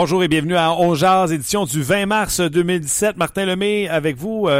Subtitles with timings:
[0.00, 3.16] Bonjour et bienvenue à On Jazz, édition du 20 mars 2017.
[3.16, 4.50] Martin Lemay avec vous euh,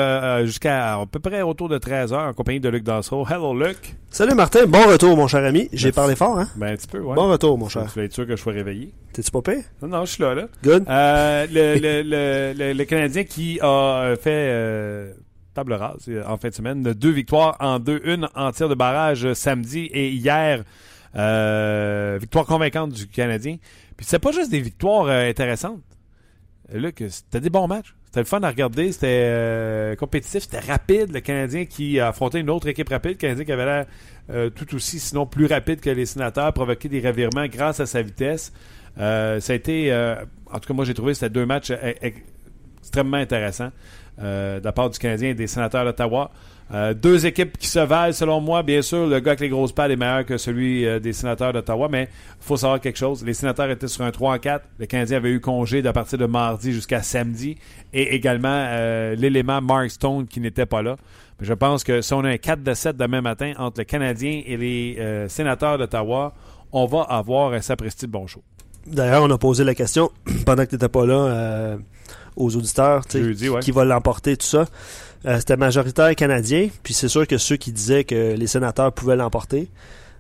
[0.41, 3.25] euh, jusqu'à à peu près autour de 13 heures en compagnie de Luc Dansereau.
[3.25, 3.95] Hello Luc.
[4.11, 5.69] Salut Martin, bon retour mon cher ami.
[5.73, 5.93] J'ai Merci.
[5.93, 6.49] parlé fort, hein?
[6.57, 7.15] Ben un petit peu, ouais.
[7.15, 7.89] Bon retour mon cher.
[7.93, 8.93] Tu vas être sûr que je sois réveillé.
[9.13, 9.63] T'es-tu pas pire?
[9.81, 10.49] Non, non, je suis là, là.
[10.65, 10.85] Good.
[10.89, 15.13] Euh, le, le, le, le, Canadien qui a fait euh,
[15.55, 19.33] table rase en fin de semaine, deux victoires en deux, une en tir de barrage
[19.35, 20.65] samedi et hier,
[21.17, 23.57] euh, victoire convaincante du Canadien.
[23.97, 25.81] Puis c'est pas juste des victoires euh, intéressantes.
[27.09, 27.95] C'était des bons matchs.
[28.05, 28.93] C'était le fun à regarder.
[28.93, 30.43] C'était euh, compétitif.
[30.43, 31.13] C'était rapide.
[31.13, 33.13] Le Canadien qui a affronté une autre équipe rapide.
[33.13, 33.87] Le Canadien qui avait l'air
[34.55, 38.53] tout aussi, sinon plus rapide que les sénateurs, provoqué des revirements grâce à sa vitesse.
[38.99, 39.91] Ça a été,
[40.53, 41.73] en tout cas, moi j'ai trouvé c'était deux matchs
[42.03, 42.19] ex-
[42.83, 43.73] extrêmement intéressants
[44.19, 46.31] de la part du Canadien et des sénateurs d'Ottawa.
[46.75, 48.63] Euh, deux équipes qui se valent, selon moi.
[48.63, 51.53] Bien sûr, le gars avec les grosses pattes est meilleur que celui euh, des sénateurs
[51.53, 53.25] d'Ottawa, mais il faut savoir quelque chose.
[53.25, 54.65] Les sénateurs étaient sur un 3 en 4.
[54.79, 57.57] Le Canadien avait eu congé de partir de mardi jusqu'à samedi.
[57.95, 60.97] Et également euh, l'élément Mark Stone qui n'était pas là.
[61.41, 63.85] Mais je pense que si on a un 4 de 7 demain matin entre le
[63.85, 66.35] Canadien et les sénateurs d'Ottawa,
[66.73, 68.43] on va avoir un sapristi de bon show.
[68.87, 70.11] D'ailleurs, on a posé la question
[70.45, 71.79] pendant que t'étais pas là
[72.39, 73.61] aux auditeurs, tu sais, Jeudi, ouais.
[73.61, 74.67] qui va l'emporter, tout ça.
[75.27, 79.17] Euh, C'était majoritaire canadien, puis c'est sûr que ceux qui disaient que les sénateurs pouvaient
[79.17, 79.69] l'emporter,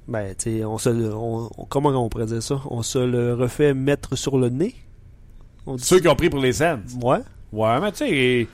[0.09, 2.61] ben, tu sais, on se, le- on, comment on pourrait dire ça?
[2.71, 4.75] On se le refait mettre sur le nez?
[5.67, 6.79] On dit Ceux qui ont pris pour les Sens.
[7.03, 7.19] Ouais.
[7.53, 8.47] Ouais, mais tu sais,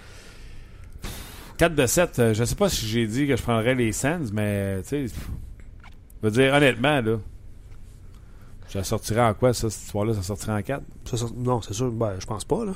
[1.57, 4.31] 4 de 7, euh, je sais pas si j'ai dit que je prendrais les Sens,
[4.33, 5.15] mais tu sais, je
[6.23, 7.17] veux dire, honnêtement, là,
[8.69, 11.75] ça sortirait en quoi, ça, cette histoire-là, ça sortirait en 4, Ça sort- non, c'est
[11.75, 12.73] sûr, ben, je pense pas, là.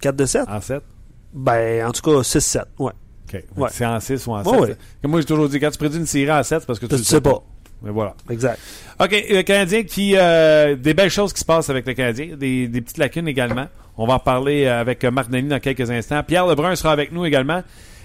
[0.00, 0.48] 4 de 7?
[0.48, 0.82] en 7?
[1.32, 2.92] Ben, en tout cas, 6-7, ouais.
[3.32, 3.42] OK.
[3.56, 3.68] Ouais.
[3.72, 4.52] C'est en 6 ou en 7.
[4.52, 4.76] Ouais, ouais.
[5.00, 6.86] Comme moi, j'ai toujours dit, quand tu prédis une série en 7, c'est parce que
[6.86, 7.42] tu le sais pas.
[7.82, 8.14] Mais voilà.
[8.30, 8.58] Exact.
[9.00, 10.14] OK, le Canadien qui...
[10.16, 13.66] euh, des belles choses qui se passent avec le Canadien, des, des petites lacunes également.
[13.96, 16.22] On va en parler euh, avec euh, Marc Denis dans quelques instants.
[16.22, 17.62] Pierre Lebrun sera avec nous également.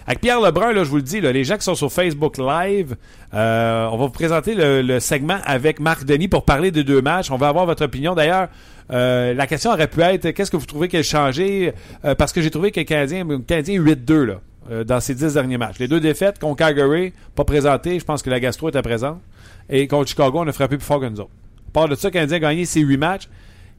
[0.07, 2.37] Avec Pierre Lebrun, là, je vous le dis, là, les gens qui sont sur Facebook
[2.37, 2.95] Live,
[3.33, 7.01] euh, on va vous présenter le, le segment avec Marc Denis pour parler des deux
[7.01, 7.29] matchs.
[7.29, 8.15] On va avoir votre opinion.
[8.15, 8.47] D'ailleurs,
[8.91, 11.73] euh, la question aurait pu être qu'est-ce que vous trouvez qu'il a changé?
[12.05, 15.15] Euh, Parce que j'ai trouvé que le Canadien, le Canadien 8-2 là, euh, dans ses
[15.15, 15.79] 10 derniers matchs.
[15.79, 17.99] Les deux défaites contre Calgary, pas présenté.
[17.99, 19.19] Je pense que la gastro était présente.
[19.69, 21.31] Et contre Chicago, on a frappé plus fort que nous autres.
[21.75, 23.29] À de ça, le Canadien a gagné ses 8 matchs.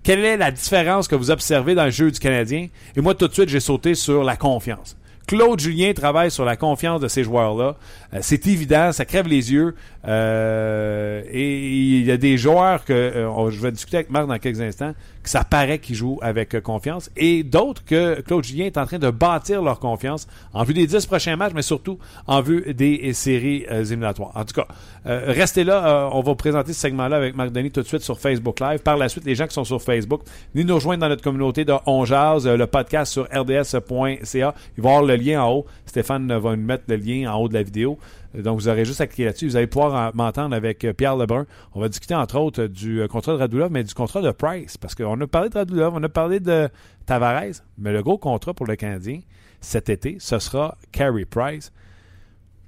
[0.04, 2.68] Quelle est la différence que vous observez dans le jeu du Canadien?
[2.96, 4.96] Et moi, tout de suite, j'ai sauté sur la confiance.
[5.26, 7.76] Claude Julien travaille sur la confiance de ces joueurs-là.
[8.14, 9.74] Euh, c'est évident, ça crève les yeux.
[10.06, 14.38] Euh, et il y a des joueurs que euh, je vais discuter avec Marc dans
[14.38, 18.78] quelques instants, que ça paraît qu'ils jouent avec confiance, et d'autres que Claude Julien est
[18.78, 22.40] en train de bâtir leur confiance en vue des 10 prochains matchs, mais surtout en
[22.40, 24.32] vue des séries éliminatoires.
[24.34, 24.66] En tout cas,
[25.04, 28.60] restez là, on va présenter ce segment-là avec Marc Denis tout de suite sur Facebook
[28.60, 28.80] Live.
[28.80, 30.22] Par la suite, les gens qui sont sur Facebook,
[30.54, 34.54] venez nous rejoindre dans notre communauté de On le podcast sur rds.ca.
[34.76, 35.66] Il va y avoir le lien en haut.
[35.84, 37.97] Stéphane va nous mettre le lien en haut de la vidéo.
[38.36, 39.46] Euh, Donc, vous aurez juste à cliquer là-dessus.
[39.48, 41.46] Vous allez pouvoir en- m'entendre avec euh, Pierre Lebrun.
[41.74, 44.76] On va discuter, entre autres, du euh, contrat de Radulov, mais du contrat de Price.
[44.76, 46.68] Parce qu'on a parlé de Radulov, on a parlé de
[47.06, 49.20] Tavares, mais le gros contrat pour le Canadien
[49.60, 51.72] cet été, ce sera Carey Price.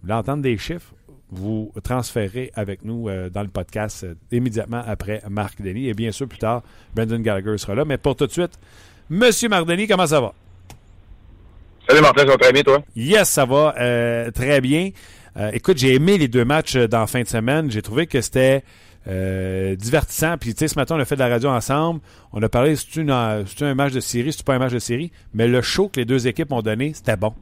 [0.02, 0.92] Vous voulez entendre des chiffres?
[1.32, 5.86] Vous transférez avec nous euh, dans le podcast euh, immédiatement après Marc Denis.
[5.88, 6.62] Et bien sûr, plus tard,
[6.96, 7.84] Brendan Gallagher sera là.
[7.84, 8.58] Mais pour tout de suite,
[9.08, 10.32] Monsieur Marc Denis, comment ça va?
[11.88, 12.82] Salut Martin, ça va très bien toi?
[12.96, 14.90] Yes, ça va euh, très bien.
[15.36, 17.70] Euh, écoute, j'ai aimé les deux matchs euh, dans la fin de semaine.
[17.70, 18.64] J'ai trouvé que c'était
[19.08, 20.36] euh, divertissant.
[20.38, 22.00] Puis, tu sais, ce matin, on a fait de la radio ensemble.
[22.32, 25.10] On a parlé, c'est un match de série, c'est pas un match de série.
[25.32, 27.34] Mais le show que les deux équipes ont donné, c'était bon.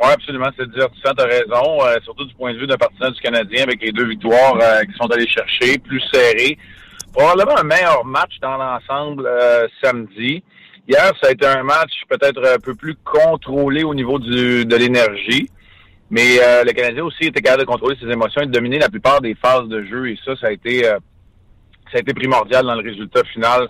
[0.00, 3.20] Oui, absolument, c'est divertissant, t'as raison, euh, surtout du point de vue d'un partisan du
[3.20, 6.58] Canadien avec les deux victoires euh, qui sont allés chercher, plus serrés.
[7.12, 9.30] Probablement un meilleur match dans l'ensemble
[9.80, 10.42] samedi.
[10.88, 15.48] Hier, ça a été un match peut-être un peu plus contrôlé au niveau de l'énergie.
[16.10, 18.88] Mais euh, le Canadien aussi était capable de contrôler ses émotions et de dominer la
[18.88, 20.10] plupart des phases de jeu.
[20.10, 20.98] Et ça, ça a été, euh,
[21.90, 23.68] ça a été primordial dans le résultat final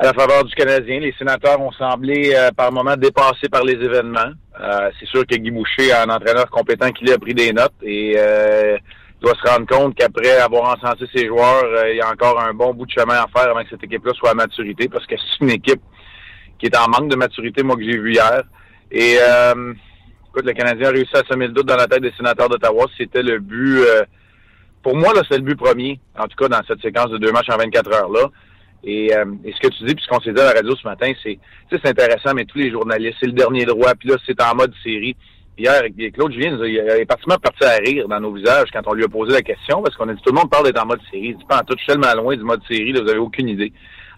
[0.00, 0.98] à la faveur du Canadien.
[0.98, 4.32] Les sénateurs ont semblé euh, par moments dépassés par les événements.
[4.58, 7.74] Euh, c'est sûr que Guy Boucher, un entraîneur compétent qui lui a pris des notes
[7.82, 8.78] et euh,
[9.20, 12.72] doit se rendre compte qu'après avoir encensé ses joueurs, il y a encore un bon
[12.72, 15.44] bout de chemin à faire avant que cette équipe-là soit à maturité parce que c'est
[15.44, 15.82] une équipe
[16.58, 18.42] qui est en manque de maturité, moi, que j'ai vu hier.
[18.90, 19.18] Et
[20.30, 22.86] écoute, le Canadien a réussi à semer le doute dans la tête des sénateurs d'Ottawa.
[22.96, 23.80] C'était le but...
[24.82, 27.32] pour moi, là, c'est le but premier, en tout cas dans cette séquence de deux
[27.32, 28.28] matchs en 24 heures là.
[28.82, 30.74] Et, euh, et, ce que tu dis, puis ce qu'on s'est dit à la radio
[30.74, 31.38] ce matin, c'est
[31.70, 34.72] c'est intéressant, mais tous les journalistes, c'est le dernier droit, puis là, c'est en mode
[34.82, 35.16] série.
[35.58, 35.82] Hier,
[36.14, 39.08] Claude Julien, il est pratiquement parti à rire dans nos visages quand on lui a
[39.08, 41.28] posé la question, parce qu'on a dit tout le monde parle d'être en mode série.
[41.28, 43.18] Il dit pas en tout, je suis tellement loin du mode série, là, vous avez
[43.18, 43.72] aucune idée.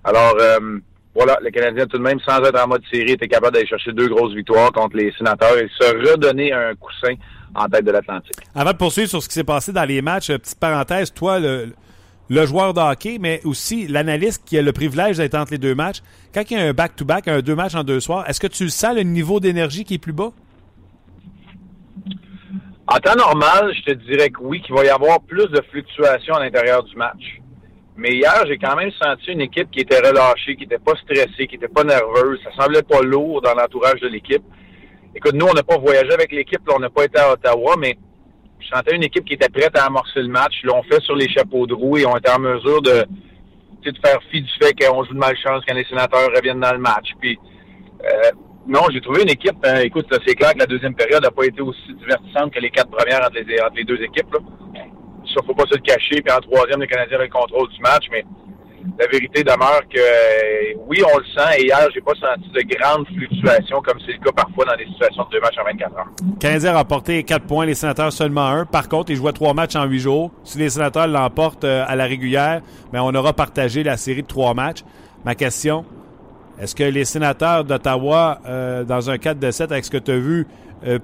[0.04, 0.78] Alors, euh,
[1.14, 3.92] voilà, le Canadien, tout de même, sans être en mode série, était capable d'aller chercher
[3.92, 7.14] deux grosses victoires contre les sénateurs et se redonner un coussin
[7.54, 8.32] en tête de l'Atlantique.
[8.54, 11.38] Avant de poursuivre sur ce qui s'est passé dans les matchs, euh, petite parenthèse, toi,
[11.38, 11.74] le,
[12.30, 15.74] le joueur de hockey, mais aussi l'analyste qui a le privilège d'être entre les deux
[15.74, 16.00] matchs.
[16.32, 18.70] Quand il y a un back-to-back, un deux matchs en deux soirs, est-ce que tu
[18.70, 20.30] sens le niveau d'énergie qui est plus bas?
[22.86, 26.34] En temps normal, je te dirais que oui, qu'il va y avoir plus de fluctuations
[26.34, 27.41] à l'intérieur du match.
[27.96, 31.46] Mais hier, j'ai quand même senti une équipe qui était relâchée, qui n'était pas stressée,
[31.46, 32.40] qui n'était pas nerveuse.
[32.42, 34.42] Ça semblait pas lourd dans l'entourage de l'équipe.
[35.14, 37.98] Écoute, nous, on n'a pas voyagé avec l'équipe, on n'a pas été à Ottawa, mais
[38.60, 40.54] je sentais une équipe qui était prête à amorcer le match.
[40.64, 43.04] L'ont fait sur les chapeaux de roue et ont été en mesure de,
[43.84, 46.78] de faire fi du fait qu'on joue de malchance quand les sénateurs reviennent dans le
[46.78, 47.10] match.
[47.20, 47.38] Puis,
[48.04, 48.30] euh,
[48.66, 49.56] non, j'ai trouvé une équipe.
[49.64, 52.70] Hein, écoute, c'est clair que la deuxième période n'a pas été aussi divertissante que les
[52.70, 54.32] quatre premières entre les, entre les deux équipes.
[54.32, 54.38] Là.
[55.34, 56.20] Ça, faut pas se le cacher.
[56.22, 58.24] Puis en troisième, les Canadiens avaient le contrôle du match, mais
[58.98, 61.60] la vérité demeure que euh, oui, on le sent.
[61.60, 64.86] Et hier, j'ai pas senti de grandes fluctuations comme c'est le cas parfois dans des
[64.86, 66.06] situations de deux matchs en 24 heures.
[66.20, 68.64] Le Canadien a remporté 4 points, les sénateurs seulement un.
[68.64, 70.30] Par contre, ils jouaient trois matchs en huit jours.
[70.44, 72.60] Si les sénateurs l'emportent euh, à la régulière,
[72.92, 74.82] ben, on aura partagé la série de trois matchs.
[75.24, 75.84] Ma question,
[76.60, 80.10] est-ce que les sénateurs d'Ottawa, euh, dans un 4 de 7 avec ce que tu
[80.10, 80.46] as vu,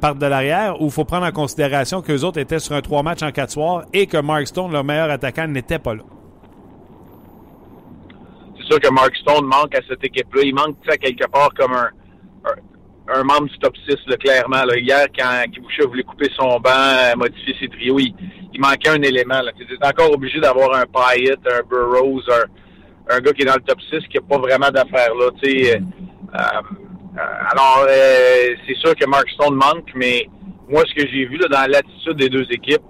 [0.01, 3.03] partent de l'arrière ou il faut prendre en considération qu'eux autres étaient sur un trois
[3.03, 6.03] matchs en quatre soirs et que Mark Stone, leur meilleur attaquant, n'était pas là?
[8.69, 10.43] c'est sûr que Mark Stone manque à cette équipe-là.
[10.45, 11.91] Il manque à quelque part comme un,
[13.09, 14.63] un, membre du top 6, là, clairement.
[14.77, 18.15] Hier, quand Kiboucha voulait couper son banc, euh, modifier ses trios, il,
[18.59, 19.41] manquait un élément.
[19.57, 23.55] Tu es encore obligé d'avoir un Pyatt, un Burroughs, un, un, gars qui est dans
[23.55, 25.27] le top 6 qui n'a pas vraiment d'affaires là.
[25.45, 25.77] Euh,
[26.35, 26.39] euh,
[27.51, 30.29] alors, euh, c'est sûr que Mark Stone manque, mais
[30.69, 32.83] moi, ce que j'ai vu là, dans l'attitude des deux équipes,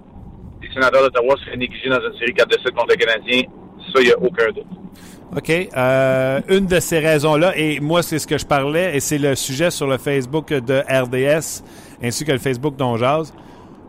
[0.61, 3.41] les sénateurs d'Ottawa seraient négligés dans une série 4 de 7 contre le Canadien,
[3.93, 4.67] ça, il n'y a aucun doute.
[5.35, 5.49] OK.
[5.49, 9.35] Euh, une de ces raisons-là, et moi, c'est ce que je parlais, et c'est le
[9.35, 11.63] sujet sur le Facebook de RDS,
[12.03, 13.33] ainsi que le Facebook d'Onjaz.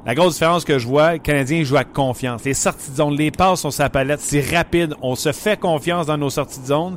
[0.07, 2.45] La grosse différence que je vois, le Canadien joue avec confiance.
[2.45, 4.95] Les sorties de zone, les passes sont sa palette, c'est rapide.
[5.03, 6.97] On se fait confiance dans nos sorties de zone.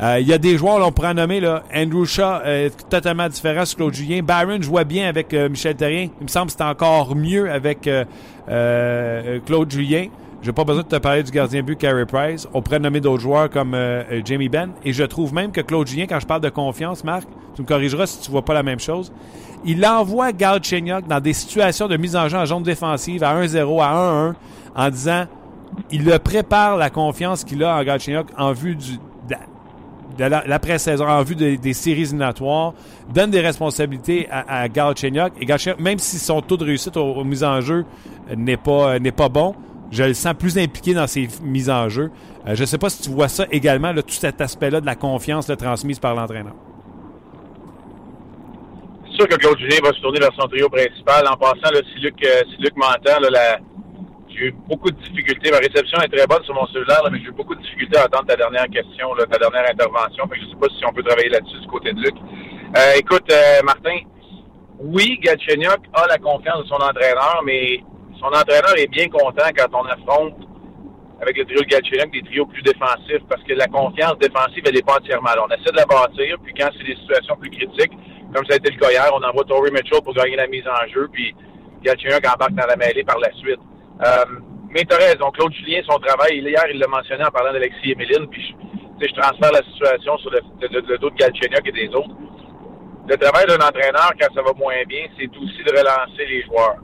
[0.00, 3.28] Euh, il y a des joueurs, là, on pourrait nommer, là, Andrew Shaw est totalement
[3.28, 4.22] différent sur Claude Julien.
[4.22, 6.08] Byron joue bien avec euh, Michel Terrien.
[6.20, 7.88] Il me semble que c'est encore mieux avec
[9.46, 10.08] Claude Julien.
[10.44, 12.46] J'ai pas besoin de te parler du gardien but Carey Price.
[12.52, 14.72] On pourrait nommer d'autres joueurs comme euh, euh, Jamie Benn.
[14.84, 17.66] Et je trouve même que Claude Julien, quand je parle de confiance, Marc, tu me
[17.66, 19.10] corrigeras si tu vois pas la même chose.
[19.64, 23.82] Il envoie Galchenyuk dans des situations de mise en jeu en zone défensive à 1-0,
[23.82, 24.34] à 1-1,
[24.76, 25.24] en disant
[25.90, 28.98] il le prépare la confiance qu'il a en Galchenyuk en vue du,
[30.16, 32.74] de l'après-saison, en vue des séries éliminatoires,
[33.12, 35.32] donne des responsabilités à, à Galchenyuk.
[35.40, 37.84] Et Galchenyuk, même si son taux de réussite aux, mises en jeu
[38.36, 39.54] n'est pas, n'est pas bon,
[39.90, 42.10] je le sens plus impliqué dans ses mises en jeu.
[42.46, 44.96] Euh, je ne sais pas si tu vois ça également, tout cet aspect-là de la
[44.96, 46.54] confiance transmise par l'entraîneur.
[49.06, 51.26] C'est sûr que Claude Julien va se tourner vers son trio principal.
[51.28, 53.20] En passant, si, Luc, euh, si Luc m'entend,
[54.34, 55.50] j'ai eu beaucoup de difficultés.
[55.50, 58.04] Ma réception est très bonne sur mon cellulaire, mais j'ai eu beaucoup de difficultés à
[58.04, 60.24] attendre ta dernière question, ta dernière intervention.
[60.32, 62.14] je ne sais pas si on peut travailler là-dessus du côté de Luc.
[62.76, 63.32] Euh, écoute,
[63.64, 63.98] Martin,
[64.80, 67.80] oui, Gatchenyuk a la confiance de son entraîneur, mais
[68.18, 70.34] son entraîneur est bien content quand on affronte
[71.20, 74.74] avec le trio de Galchenyuk des trios plus défensifs parce que la confiance défensive, elle
[74.74, 75.46] n'est pas entièrement là.
[75.48, 77.92] On essaie de la bâtir, puis quand c'est des situations plus critiques,
[78.34, 80.64] comme ça a été le cas hier, on envoie Tory Mitchell pour gagner la mise
[80.66, 81.34] en jeu, puis
[81.82, 83.60] Galchenyuk embarque dans la mêlée par la suite.
[84.02, 84.24] Euh,
[84.70, 87.92] mais tu as raison, Claude Julien, son travail, hier, il l'a mentionné en parlant d'Alexis
[87.92, 88.42] Emeline, puis
[89.00, 92.14] je, je transfère la situation sur le, le, dos de Galchenyuk et des autres.
[93.08, 96.78] Le travail d'un entraîneur, quand ça va moins bien, c'est aussi de relancer les joueurs.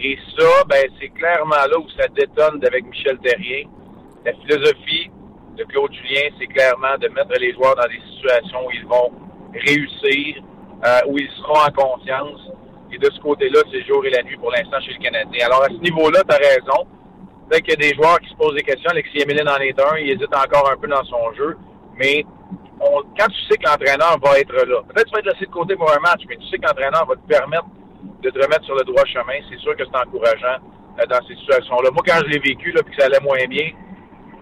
[0.00, 3.68] Et ça, ben, c'est clairement là où ça détonne avec Michel Terrien.
[4.24, 5.10] La philosophie
[5.56, 9.10] de Claude Julien, c'est clairement de mettre les joueurs dans des situations où ils vont
[9.54, 10.42] réussir,
[10.84, 12.40] euh, où ils seront en confiance.
[12.92, 15.46] Et de ce côté-là, c'est jour et la nuit pour l'instant chez le Canadien.
[15.46, 16.86] Alors, à ce niveau-là, tu as raison.
[17.48, 18.90] Peut-être qu'il y a des joueurs qui se posent des questions.
[18.90, 19.96] Alexis Emeline en est un.
[19.98, 21.56] Il hésite encore un peu dans son jeu.
[21.96, 22.24] Mais
[22.78, 25.76] quand tu sais que l'entraîneur va être là, peut-être tu vas être laissé de côté
[25.76, 27.66] pour un match, mais tu sais que l'entraîneur va te permettre
[28.22, 30.60] de te remettre sur le droit chemin, c'est sûr que c'est encourageant
[31.00, 31.90] euh, dans ces situations-là.
[31.90, 33.70] Moi, quand je l'ai vécu, puis que ça allait moins bien,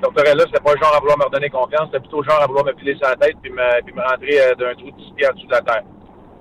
[0.02, 2.46] là, c'était pas le genre à vouloir me redonner confiance, c'était plutôt le genre à
[2.46, 4.96] vouloir me piler sur la tête puis me, puis me rentrer euh, d'un trou de
[4.96, 5.82] 10 pieds en dessous de la terre.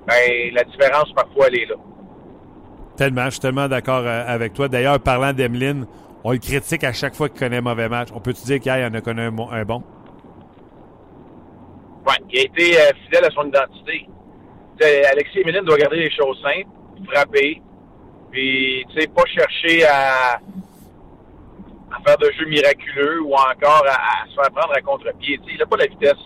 [0.07, 1.75] Ben, la différence, parfois, elle est là.
[2.97, 4.67] Tellement, je suis tellement d'accord euh, avec toi.
[4.67, 5.85] D'ailleurs, parlant d'Emeline,
[6.23, 8.09] on le critique à chaque fois qu'il connaît un mauvais match.
[8.13, 9.31] On peut-tu dire qu'il en a connu un,
[9.65, 9.83] bon?
[12.07, 14.07] Oui, il a été euh, fidèle à son identité.
[15.11, 16.67] Alexis Emeline doit garder les choses simples,
[17.09, 17.61] frapper,
[18.31, 20.39] puis tu sais, pas chercher à,
[21.93, 25.39] à faire de jeux miraculeux ou encore à, se faire prendre à contre-pied.
[25.47, 26.17] Il n'a pas la vitesse.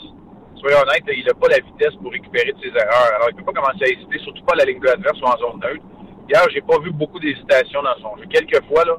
[0.55, 3.11] Soyons honnêtes, il n'a pas la vitesse pour récupérer de ses erreurs.
[3.15, 5.21] Alors, il ne peut pas commencer à hésiter, surtout pas à la ligne de adverse
[5.21, 5.85] ou en zone neutre.
[6.29, 8.25] Hier, j'ai pas vu beaucoup d'hésitation dans son jeu.
[8.29, 8.97] Quelques fois, là,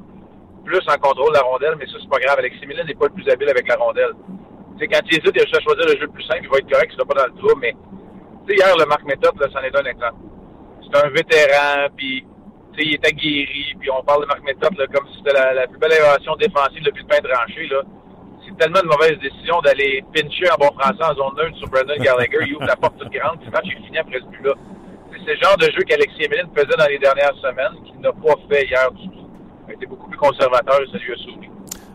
[0.65, 2.39] plus en contrôle de la rondelle, mais ça, c'est pas grave.
[2.39, 4.13] Alexis Millen n'est pas le plus habile avec la rondelle.
[4.79, 6.69] sais, quand il hésite, il a choisir le jeu le plus simple, il va être
[6.69, 7.75] correct, il sera pas dans le trou, mais
[8.49, 10.21] hier, le Marc Méthode, c'en est un exemple.
[10.81, 12.25] C'est un vétéran, puis
[12.79, 15.93] il est aguerri, puis on parle de Marc Méthode comme si c'était la, plus belle
[15.93, 17.67] innovation défensive depuis le pain tranché.
[17.67, 17.81] Là.
[18.45, 21.97] C'est tellement une mauvaise décision d'aller pincher en bon français en zone 1 sur Brendan
[21.99, 22.39] Gallagher.
[22.47, 24.53] Il ouvre la porte toute grande, puis le match est fini après ce but-là.
[25.25, 28.35] C'est le genre de jeu qu'Alexis Emeline faisait dans les dernières semaines, qu'il n'a pas
[28.49, 29.29] fait hier du tout.
[29.67, 31.49] Il été beaucoup plus conservateur ça lui a souri.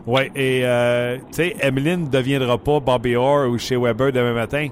[0.07, 4.33] Oui, et euh, tu sais, Emeline ne deviendra pas Bobby Orr ou chez Weber demain
[4.33, 4.67] matin.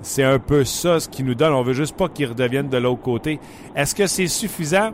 [0.00, 1.52] C'est un peu ça ce qui nous donne.
[1.52, 3.40] On veut juste pas qu'il redevienne de l'autre côté.
[3.74, 4.92] Est-ce que c'est suffisant?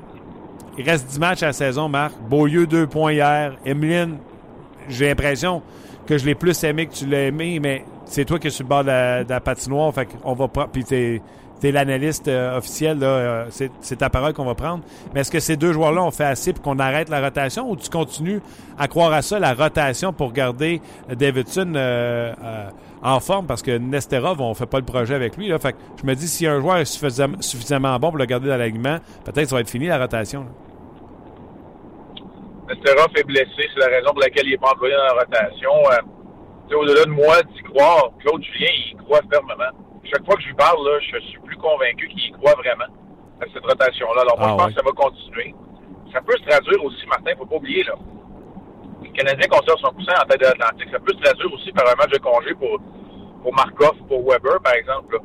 [0.78, 2.14] Il reste 10 matchs à la saison, Marc.
[2.28, 3.54] Beaulieu, deux points hier.
[3.66, 4.18] Emeline,
[4.88, 5.62] j'ai l'impression
[6.06, 8.64] que je l'ai plus aimé que tu l'as aimé, mais c'est toi qui es sur
[8.64, 8.88] le bord de
[9.28, 9.92] la, patinoire.
[9.92, 10.84] Fait qu'on va Puis
[11.62, 14.82] t'es, es, l'analyste euh, officiel, euh, c'est, ta parole qu'on va prendre.
[15.14, 17.76] Mais est-ce que ces deux joueurs-là ont fait assez pour qu'on arrête la rotation ou
[17.76, 18.40] tu continues
[18.78, 22.32] à croire à ça, la rotation, pour garder Davidson euh,
[23.02, 23.46] en forme?
[23.46, 25.50] Parce que Nesterov, on fait pas le projet avec lui.
[25.58, 28.56] Fait que je me dis, si un joueur est suffisamment, bon pour le garder dans
[28.56, 30.46] l'alignement, peut-être ça va être fini la rotation.
[32.68, 35.70] Nesterov est blessé, c'est la raison pour laquelle il n'est pas employé dans la rotation.
[36.74, 39.81] Au-delà de moi d'y croire, Claude Julien, il croit fermement.
[40.04, 42.90] Chaque fois que je lui parle, là, je suis plus convaincu qu'il y croit vraiment
[43.40, 44.22] à cette rotation-là.
[44.22, 45.54] Alors moi, je ah pense que ça va continuer.
[46.12, 47.94] Ça peut se traduire aussi, Martin, faut pas oublier, là.
[49.02, 50.88] Le Canadien conserve son coussin en tête de l'Atlantique.
[50.90, 52.78] Ça peut se traduire aussi par un match de congé pour,
[53.42, 55.18] pour Markov, pour Weber, par exemple.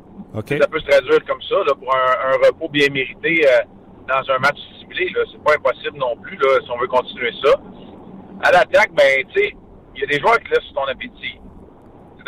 [0.58, 3.62] Ça peut se traduire comme ça, là, pour un, repos bien mérité euh,
[4.08, 5.12] dans un match ciblé.
[5.30, 7.54] C'est pas impossible non plus, là, si on veut continuer ça.
[8.42, 9.54] À l'attaque, ben, tu sais,
[9.94, 11.40] il y a des joueurs qui laissent ton appétit.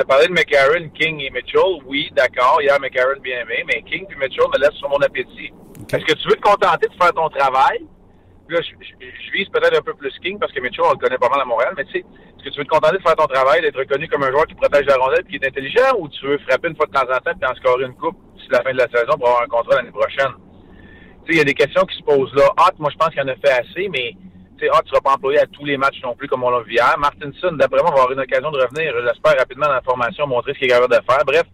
[0.01, 1.85] Tu as parlé de McCarron, King et Mitchell.
[1.85, 2.63] Oui, d'accord.
[2.63, 5.53] Hier, McCarron bien aimé, mais King et Mitchell me laissent sur mon appétit.
[5.93, 7.85] Est-ce que tu veux te contenter de faire ton travail?
[8.49, 11.29] Là, je, vise peut-être un peu plus King parce que Mitchell, on le connaît pas
[11.29, 13.27] mal à Montréal, mais tu sais, est-ce que tu veux te contenter de faire ton
[13.27, 16.09] travail, d'être reconnu comme un joueur qui protège la rondelle et qui est intelligent, ou
[16.09, 18.49] tu veux frapper une fois de temps en temps et en scorer une coupe d'ici
[18.51, 20.33] la fin de la saison pour avoir un contrat l'année prochaine?
[21.29, 22.49] il y a des questions qui se posent là.
[22.57, 24.17] Hot, moi, je pense qu'il en a fait assez, mais
[24.69, 26.73] Hot ne sera pas employé à tous les matchs non plus, comme on l'a vu
[26.73, 26.95] hier.
[26.99, 30.53] Martinson, d'après moi, va avoir une occasion de revenir, j'espère, rapidement dans la formation, montrer
[30.55, 31.25] ce qu'il est capable de faire.
[31.25, 31.45] Bref,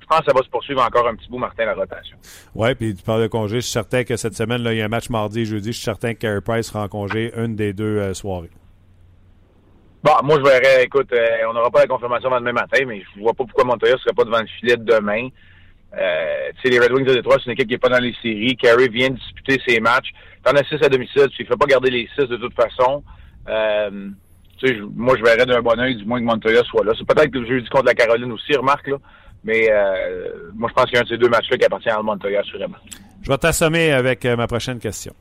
[0.00, 2.16] je pense que ça va se poursuivre encore un petit bout, Martin, la rotation.
[2.54, 3.56] Oui, puis tu parles de congé.
[3.56, 5.72] Je suis certain que cette semaine, là, il y a un match mardi et jeudi.
[5.72, 8.50] Je suis certain que Carey Price sera en congé une des deux euh, soirées.
[10.02, 13.20] Bon, moi, je verrais, écoute, euh, on n'aura pas la confirmation demain matin, mais je
[13.20, 15.28] vois pas pourquoi Montoya ne serait pas devant le filet demain.
[15.96, 18.56] Euh, les Red Wings de Détroit, c'est une équipe qui n'est pas dans les séries.
[18.56, 20.10] Carey vient de disputer ses matchs.
[20.44, 23.02] T'en as six à domicile, tu ne fais pas garder les six de toute façon.
[23.48, 24.10] Euh,
[24.94, 26.92] moi, je verrais d'un bon oeil, du moins que Montoya soit là.
[26.96, 28.96] C'est peut-être que le jeudi contre la Caroline aussi, remarque, là.
[29.44, 31.90] Mais euh, moi, je pense qu'il y a un de ces deux matchs-là qui appartient
[31.90, 32.76] à Montoya, assurément.
[33.22, 35.14] Je vais t'assommer avec euh, ma prochaine question.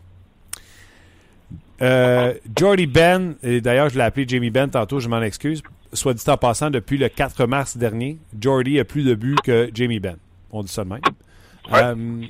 [1.81, 5.63] Euh, Jordy Ben, et d'ailleurs, je l'ai appelé Jamie Ben tantôt, je m'en excuse.
[5.93, 9.71] Soit dit en passant, depuis le 4 mars dernier, Jordy a plus de buts que
[9.73, 10.17] Jamie Ben.
[10.51, 12.27] On dit ça de même.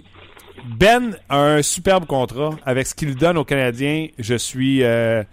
[0.65, 4.08] Ben a un superbe contrat avec ce qu'il donne aux Canadiens.
[4.20, 5.24] Je suis euh,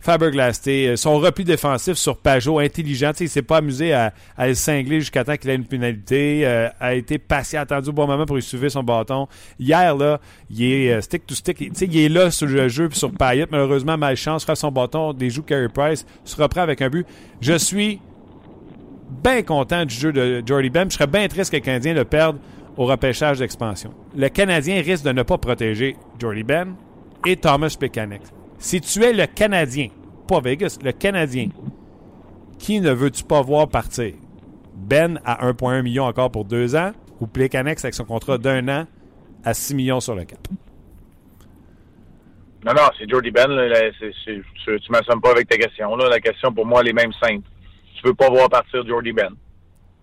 [0.00, 0.96] Faber-Glasté.
[0.96, 3.12] Son repli défensif sur Pajot, intelligent.
[3.18, 6.42] il s'est pas amusé à, le cingler jusqu'à temps qu'il ait une pénalité.
[6.44, 9.26] Euh, a été patient, attendu au bon moment pour lui suivre son bâton.
[9.58, 11.58] Hier, là, il est euh, stick to stick.
[11.60, 13.46] il est là sur le jeu puis sur Payet.
[13.50, 17.06] Malheureusement, malchance, fait son bâton, des joues Carey Price, se reprend avec un but.
[17.40, 18.00] Je suis
[19.22, 20.90] bien content du jeu de Jordy Ben.
[20.90, 22.36] Je serais bien triste que le Canadien le perde
[22.76, 23.92] au repêchage d'expansion.
[24.16, 26.76] Le Canadien risque de ne pas protéger Jordy Ben
[27.26, 28.22] et Thomas Plekanec.
[28.58, 29.88] Si tu es le Canadien,
[30.28, 31.48] pas Vegas, le Canadien,
[32.58, 34.14] qui ne veux-tu pas voir partir?
[34.74, 38.86] Ben à 1,1 million encore pour deux ans ou Plekanec avec son contrat d'un an
[39.44, 40.40] à 6 millions sur le cap?
[42.64, 43.46] Non, non, c'est Jordy Ben.
[43.46, 44.32] tu
[44.70, 45.94] ne m'assommes pas avec ta question.
[45.96, 46.08] Là.
[46.08, 47.46] La question pour moi, elle est même simple.
[47.96, 49.28] Tu veux pas voir partir Jordy Ben.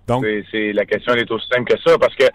[0.08, 2.26] Donc, c'est la question elle est aussi simple que ça, parce que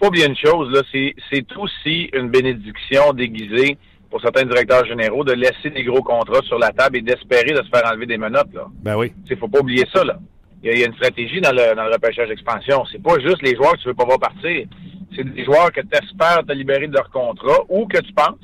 [0.00, 3.76] faut pas oublier une chose, là, c'est aussi une bénédiction déguisée
[4.10, 7.62] pour certains directeurs généraux de laisser des gros contrats sur la table et d'espérer de
[7.62, 8.52] se faire enlever des menottes.
[8.54, 8.66] Là.
[8.82, 9.12] Ben oui.
[9.28, 10.02] Il faut pas oublier ça.
[10.02, 10.18] Là.
[10.62, 12.84] Il, y a, une stratégie dans le, dans le repêchage d'expansion.
[12.90, 14.66] C'est pas juste les joueurs que tu veux pas voir partir.
[15.14, 18.38] C'est des joueurs que tu espères te libérer de leur contrat ou que tu penses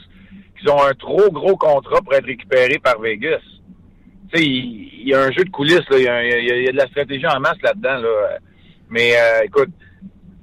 [0.59, 3.41] qu'ils ont un trop gros contrat pour être récupérés par Vegas.
[4.33, 5.89] Tu sais, il, y a un jeu de coulisses.
[5.91, 5.99] Là.
[5.99, 7.99] Il, y y a, de la stratégie en masse là-dedans.
[7.99, 8.39] Là.
[8.89, 9.71] Mais euh, écoute,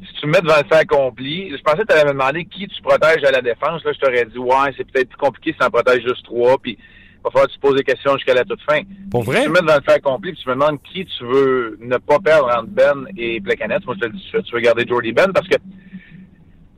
[0.05, 2.45] si tu me mets devant le fait accompli, je pensais que tu allais me demander
[2.45, 3.83] qui tu protèges à la défense.
[3.83, 6.57] Là, je t'aurais dit, ouais, c'est peut-être plus compliqué si tu en protèges juste trois,
[6.57, 8.81] puis il va falloir que tu poses des questions jusqu'à la toute fin.
[9.09, 9.37] Pour vrai?
[9.37, 11.77] Si tu me mets devant le fait accompli, puis tu me demandes qui tu veux
[11.79, 14.85] ne pas perdre entre Ben et Plecanet, moi je te le dis, tu veux garder
[14.87, 15.55] Jordy Ben parce que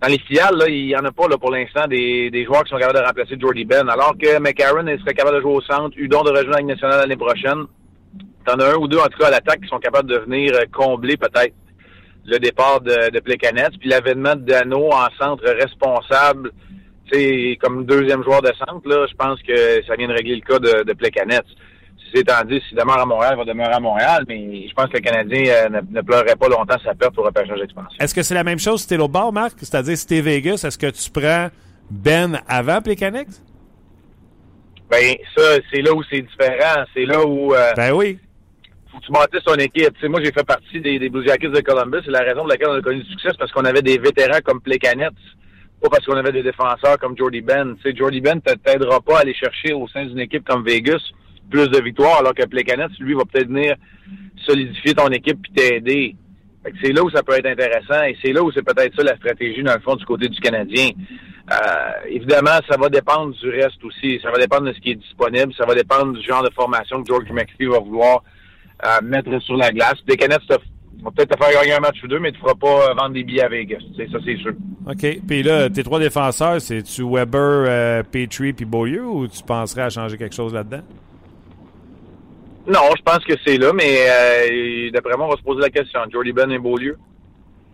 [0.01, 2.63] dans les filiales, là, il n'y en a pas là, pour l'instant des, des joueurs
[2.63, 3.89] qui sont capables de remplacer Jordy Ben.
[3.89, 6.99] Alors que McCarron serait capable de jouer au centre, Udon de rejoindre la Ligue nationale
[6.99, 7.65] l'année prochaine.
[8.45, 10.53] T'en as un ou deux, en tout cas, à l'attaque, qui sont capables de venir
[10.71, 11.55] combler peut-être
[12.25, 16.51] le départ de, de Plekanec, puis l'avènement de Dano en centre responsable,
[17.11, 20.41] c'est comme deuxième joueur de centre, là, je pense que ça vient de régler le
[20.41, 21.43] cas de, de Plekanec.
[21.99, 24.87] Si c'est dit, s'il demeure à Montréal, il va demeurer à Montréal, mais je pense
[24.87, 27.97] que le Canadien euh, ne, ne, pleurerait pas longtemps sa perte au repêchage d'expansion.
[27.99, 29.53] Est-ce que c'est la même chose si t'es l'autre bord, Marc?
[29.57, 31.49] C'est-à-dire si t'es Vegas, est-ce que tu prends
[31.89, 33.27] Ben avant Plekanec?
[34.89, 36.85] Ben, ça, c'est là où c'est différent.
[36.93, 37.53] C'est là où...
[37.53, 38.19] Euh, ben oui
[38.95, 40.03] faut que tu bâtisses ton équipe.
[40.09, 41.99] moi, j'ai fait partie des, des Blue Jackets de Columbus.
[42.05, 43.97] C'est la raison pour laquelle on a connu du succès, c'est parce qu'on avait des
[43.97, 45.13] vétérans comme Plekanec,
[45.81, 47.75] pas parce qu'on avait des défenseurs comme Jordy Ben.
[47.83, 51.01] sais, Jordy Ben ne t'aidera pas à aller chercher au sein d'une équipe comme Vegas
[51.49, 53.75] plus de victoires, alors que Plekanec, lui, va peut-être venir
[54.45, 56.15] solidifier ton équipe puis t'aider.
[56.83, 59.15] C'est là où ça peut être intéressant et c'est là où c'est peut-être ça la
[59.17, 60.89] stratégie, dans le fond, du côté du Canadien.
[61.51, 64.19] Euh, évidemment, ça va dépendre du reste aussi.
[64.23, 65.53] Ça va dépendre de ce qui est disponible.
[65.55, 68.23] Ça va dépendre du genre de formation que George McPhee va vouloir
[68.79, 69.95] à mettre sur la glace.
[70.07, 70.41] Des canettes,
[71.03, 73.13] vont peut-être te faire gagner un match ou deux, mais tu ne feras pas vendre
[73.13, 73.83] des billets à Vegas.
[73.95, 74.53] C'est ça, c'est sûr.
[74.87, 75.19] OK.
[75.27, 79.89] Puis là, tes trois défenseurs, c'est-tu Weber, euh, Petrie puis Beaulieu ou tu penserais à
[79.89, 80.81] changer quelque chose là-dedans?
[82.67, 85.69] Non, je pense que c'est là, mais euh, d'après moi, on va se poser la
[85.69, 85.99] question.
[86.11, 86.97] Jordy Ben et Beaulieu.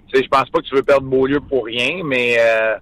[0.07, 2.75] Tu sais, je pense pas que tu veux perdre Beaulieu pour rien, mais euh,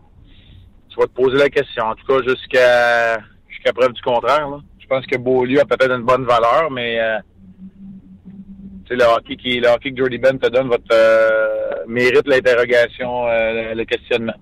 [0.89, 1.85] tu vas te poser la question.
[1.85, 4.49] En tout cas, jusqu'à jusqu'à preuve du contraire.
[4.49, 4.59] Là.
[4.79, 7.19] Je pense que Beaulieu a peut-être une bonne valeur, mais euh,
[8.95, 13.73] le hockey qui le hockey que Jordy Ben te donne votre euh, mérite l'interrogation, euh,
[13.73, 14.33] le questionnement.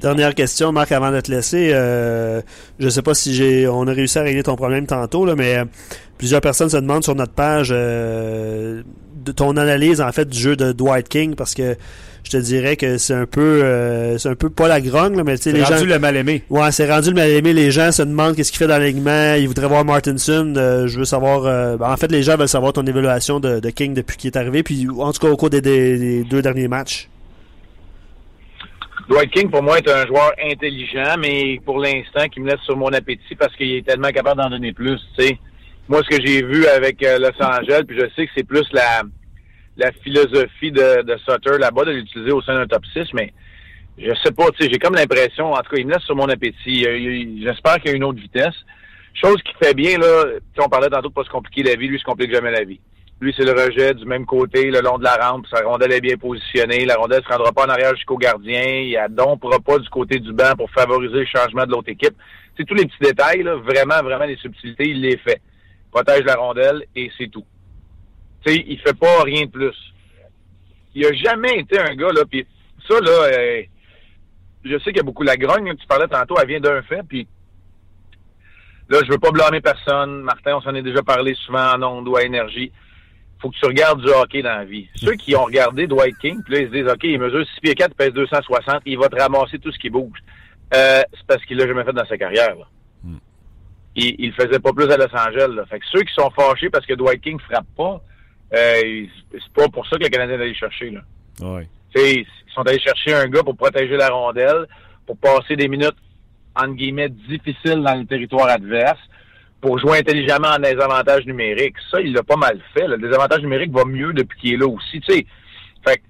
[0.00, 1.70] Dernière question, Marc, avant de te laisser.
[1.72, 2.40] Euh,
[2.78, 5.58] je sais pas si j'ai on a réussi à régler ton problème tantôt, là, mais
[6.18, 8.84] plusieurs personnes se demandent sur notre page de
[9.34, 11.76] ton analyse en fait du jeu de Dwight King parce que
[12.28, 15.36] je te dirais que c'est un peu euh, c'est un peu pas la grogne mais
[15.38, 17.90] tu sais les rendu le mal aimé ouais c'est rendu le mal aimé les gens
[17.90, 19.34] se demandent qu'est-ce qu'il fait dans l'alignement.
[19.34, 20.52] Ils voudraient voir Martinson.
[20.56, 23.70] Euh, je veux savoir euh, en fait les gens veulent savoir ton évaluation de, de
[23.70, 26.68] King depuis qu'il est arrivé puis en tout cas au cours des, des, deux derniers
[26.68, 27.08] matchs.
[29.08, 32.76] Dwight King, pour moi, est un joueur intelligent, mais pour l'instant, qui me laisse sur
[32.76, 35.38] mon appétit parce qu'il est tellement capable d'en donner plus, tu sais.
[35.88, 39.04] Moi, ce que j'ai vu avec Los Angeles, puis je sais que c'est plus la,
[39.78, 43.32] la philosophie de, de Sutter là-bas, de l'utiliser au sein d'un top 6, mais
[43.96, 46.14] je sais pas, tu sais, j'ai comme l'impression, en tout cas, il me laisse sur
[46.14, 46.84] mon appétit.
[47.42, 48.54] J'espère qu'il y a une autre vitesse.
[49.14, 50.24] Chose qui fait bien, là,
[50.58, 52.80] on parlait tantôt de pas se compliquer la vie, lui, se complique jamais la vie.
[53.20, 56.00] Lui, c'est le rejet du même côté, le long de la rampe, sa rondelle est
[56.00, 59.88] bien positionnée, la rondelle se rendra pas en arrière jusqu'au gardien, il dompera pas du
[59.88, 62.14] côté du banc pour favoriser le changement de l'autre équipe.
[62.56, 65.40] C'est tous les petits détails, là, vraiment, vraiment les subtilités, il les fait.
[65.90, 67.44] Protège la rondelle et c'est tout.
[68.48, 69.76] Sais, il fait pas rien de plus.
[70.94, 72.46] Il a jamais été un gars, là, puis
[72.88, 73.62] ça, là, euh,
[74.64, 77.02] je sais qu'il y a beaucoup la grogne, tu parlais tantôt, elle vient d'un fait,
[77.06, 77.26] puis
[78.88, 80.22] là, je veux pas blâmer personne.
[80.22, 82.72] Martin, on s'en est déjà parlé souvent en ondes ou à énergie.
[83.40, 84.88] Faut que tu regardes du hockey dans la vie.
[84.96, 87.60] Ceux qui ont regardé Dwight King, puis là, ils se disent, OK, il mesure 6
[87.60, 90.18] pieds 4, il pèse 260, il va te ramasser tout ce qui bouge.
[90.74, 92.66] Euh, c'est parce qu'il l'a jamais fait dans sa carrière, là.
[93.04, 93.18] Hmm.
[93.94, 95.66] Il, il faisait pas plus à Los Angeles, là.
[95.66, 98.02] Fait que ceux qui sont fâchés parce que Dwight King frappe pas,
[98.54, 100.90] euh, c'est pas pour ça que le Canadien est allé chercher.
[100.90, 101.00] Là.
[101.40, 101.68] Ouais.
[101.94, 104.66] ils sont allés chercher un gars pour protéger la rondelle,
[105.06, 105.96] pour passer des minutes,
[106.56, 108.98] entre guillemets, difficiles dans le territoire adverse,
[109.60, 111.76] pour jouer intelligemment en désavantage numérique.
[111.90, 112.86] Ça, il l'a pas mal fait.
[112.86, 115.00] Le désavantage numérique va mieux depuis qu'il est là aussi.
[115.00, 115.26] Tu sais.
[115.86, 116.00] Fait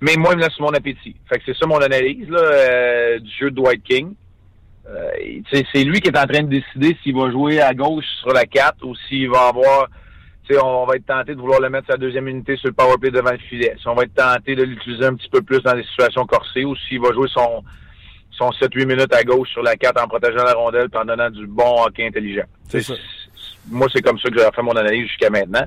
[0.00, 1.16] mais moi, il me laisse mon appétit.
[1.28, 4.14] Fait que c'est ça mon analyse là, euh, du jeu de Dwight King.
[4.88, 5.10] Euh,
[5.52, 8.44] c'est lui qui est en train de décider s'il va jouer à gauche sur la
[8.46, 9.88] 4 ou s'il va avoir
[10.56, 13.32] on va être tenté de vouloir le mettre sa deuxième unité sur le powerplay devant
[13.32, 13.74] le filet.
[13.80, 16.64] Si on va être tenté de l'utiliser un petit peu plus dans des situations corsées
[16.64, 17.62] ou s'il va jouer son,
[18.30, 21.30] son 7-8 minutes à gauche sur la 4 en protégeant la rondelle et en donnant
[21.30, 22.46] du bon hockey intelligent.
[23.70, 25.64] Moi, c'est comme ça que j'ai fait mon analyse jusqu'à maintenant.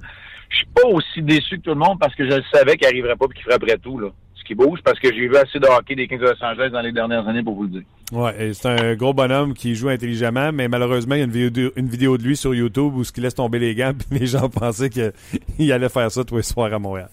[0.49, 2.87] je suis pas aussi déçu que tout le monde parce que je le savais qu'il
[2.87, 4.07] arriverait pas et qu'il ferait après tout, là.
[4.51, 6.71] Ce qui bouge, parce que j'ai vu assez de hockey des Kings de Los Angeles
[6.71, 7.81] dans les dernières années pour vous le dire.
[8.11, 12.17] Ouais, c'est un gros bonhomme qui joue intelligemment, mais malheureusement, il y a une vidéo,
[12.17, 15.71] de lui sur YouTube où il laisse tomber les gants, puis les gens pensaient qu'il
[15.71, 17.07] allait faire ça tous les soirs à Montréal.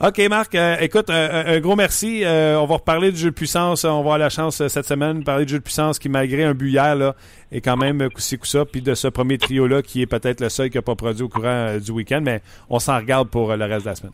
[0.00, 2.24] OK, Marc, euh, écoute, un gros merci.
[2.24, 3.84] Euh, on va reparler du jeu de puissance.
[3.84, 6.08] On va avoir la chance euh, cette semaine de parler du jeu de puissance qui,
[6.08, 7.14] malgré un but là,
[7.50, 8.64] est quand même coup-ci coup-ça.
[8.64, 11.28] Puis de ce premier trio-là, qui est peut-être le seul qui n'a pas produit au
[11.28, 14.12] courant du week-end, mais on s'en regarde pour le reste de la semaine.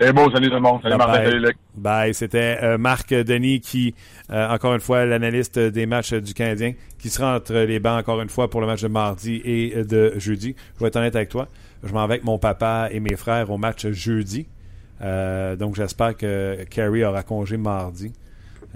[0.00, 0.80] C'est beau, salut tout le monde.
[0.82, 1.56] Salut Martin, salut Luc.
[1.74, 2.14] Bye.
[2.14, 3.94] C'était Marc Denis qui,
[4.30, 8.28] encore une fois, l'analyste des matchs du Canadien, qui sera entre les bancs encore une
[8.28, 10.54] fois pour le match de mardi et de jeudi.
[10.76, 11.48] Je vais être honnête avec toi.
[11.82, 14.46] Je m'en vais avec mon papa et mes frères au match jeudi.
[15.02, 18.12] Euh, donc j'espère que Carey aura congé mardi.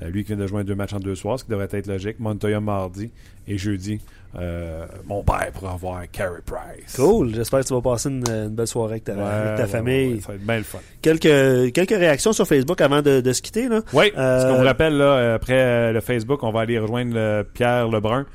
[0.03, 1.87] Euh, lui qui vient de jouer deux matchs en deux soirs, ce qui devrait être
[1.87, 2.21] logique.
[2.21, 3.11] Montoya mardi
[3.49, 4.01] et jeudi.
[4.39, 6.97] Euh, mon père pourra voir Carey Price.
[6.97, 7.35] Cool.
[7.35, 10.21] J'espère que tu vas passer une, belle soirée avec ta, famille.
[10.21, 10.79] ça va être bien le fun.
[11.01, 13.69] Quelques, quelques réactions sur Facebook avant de, se quitter.
[13.69, 13.81] Là.
[13.93, 14.13] Oui.
[14.15, 18.27] Ce qu'on vous rappelle, là, après le Facebook, on va aller rejoindre Pierre Lebrun.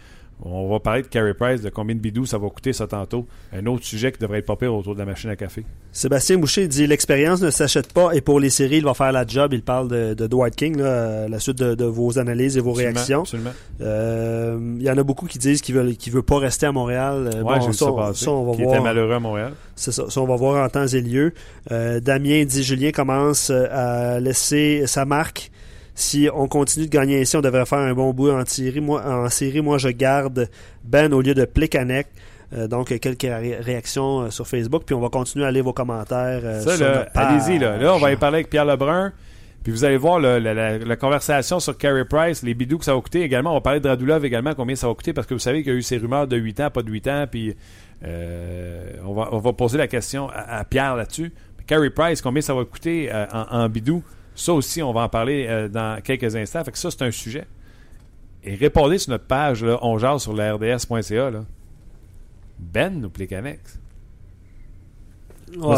[0.43, 3.27] On va parler de Carey Price, de combien de bidou ça va coûter ça tantôt.
[3.53, 5.63] Un autre sujet qui devrait être pas pire autour de la machine à café.
[5.91, 9.25] Sébastien Boucher dit l'expérience ne s'achète pas et pour les séries, il va faire la
[9.25, 9.53] job.
[9.53, 13.21] Il parle de, de Dwight King, là, la suite de, vos analyses et vos réactions.
[13.21, 13.51] Absolument.
[13.81, 17.29] Euh, il y en a beaucoup qui disent qu'il veut, veut pas rester à Montréal.
[17.33, 18.73] Euh, ouais, bon, ça, ça, on va voir.
[18.73, 19.53] était malheureux à Montréal.
[19.75, 21.33] C'est ça, ça, on va voir en temps et lieu.
[21.71, 25.51] Euh, Damien dit Julien commence à laisser sa marque
[25.93, 28.81] si on continue de gagner ainsi, on devrait faire un bon bout en série.
[28.81, 30.49] Moi, en série, moi je garde
[30.83, 32.07] Ben au lieu de Plekanec.
[32.53, 33.21] Euh, donc, quelques
[33.63, 36.41] réactions euh, sur Facebook, puis on va continuer à lire vos commentaires.
[36.43, 37.77] Euh, ça, allez-y, là.
[37.77, 37.95] là.
[37.95, 39.13] on va y parler avec Pierre Lebrun.
[39.63, 43.21] Puis vous allez voir la, conversation sur Carey Price, les bidous que ça va coûter
[43.21, 43.51] également.
[43.51, 45.71] On va parler de Radulov également, combien ça va coûter, parce que vous savez qu'il
[45.71, 47.55] y a eu ces rumeurs de 8 ans, pas de 8 ans, puis
[48.03, 51.31] on, va, on va poser la question à, Pierre là-dessus.
[51.67, 54.03] Carey Price, combien ça va coûter en, en bidou?
[54.41, 56.63] Ça aussi, on va en parler euh, dans quelques instants.
[56.63, 57.45] Fait que ça, c'est un sujet.
[58.43, 61.31] Et répondez sur notre page, là, on jase sur la RDS.ca.
[62.57, 63.79] Ben ou Plécanex?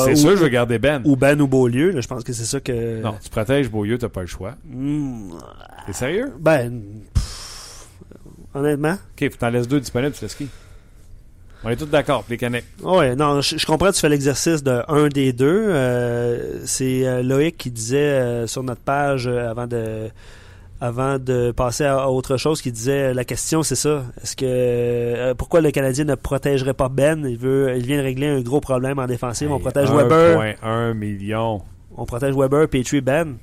[0.06, 1.02] c'est sûr, je vais garder Ben.
[1.04, 1.99] Ou Ben ou Beaulieu.
[1.99, 3.02] je pense que c'est ça que.
[3.02, 4.56] Non, tu protèges Beaulieu, t'as pas le choix.
[4.63, 5.32] Hmm.
[5.86, 6.32] T'es sérieux?
[6.39, 6.84] Ben.
[8.54, 8.93] honnêtement.
[8.93, 10.47] Ok, faut t'en laisses deux disponibles, tu laisses qui?
[11.65, 12.65] On est tous d'accord, les canettes.
[12.82, 15.65] Oui, non, je, comprends que tu fais l'exercice de un des deux.
[15.69, 20.10] Euh, c'est euh, Loïc qui disait euh, sur notre page avant de
[20.82, 24.04] avant de passer à autre chose, qui disait la question c'est ça.
[24.21, 27.26] Est-ce que pourquoi le Canadien ne protégerait pas Ben?
[27.26, 29.49] Il veut, il vient de régler un gros problème en défensive.
[29.49, 30.56] on protège Weber.
[30.62, 31.62] 1 million.
[31.95, 33.38] On protège Weber, Petrie, Ben.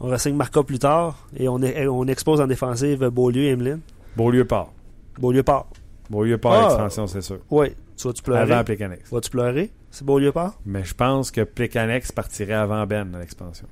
[0.00, 3.80] On ressigne Marco plus tard et on, on expose en défensive Beaulieu et Emeline.
[4.16, 4.72] Beaulieu part.
[5.18, 5.66] Beaulieu part.
[6.10, 6.62] Beaulieu part à ah.
[6.68, 7.38] l'expansion, c'est sûr.
[7.50, 7.68] Oui.
[7.96, 8.40] Tu vas-tu pleurer?
[8.52, 9.10] Avant Plécanex.
[9.10, 10.58] Vas-tu pleurer si Beaulieu part?
[10.66, 13.66] Mais je pense que Plécanex partirait avant Ben à l'expansion.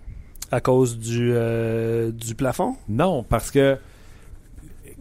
[0.51, 2.77] À cause du, euh, du plafond?
[2.89, 3.77] Non, parce que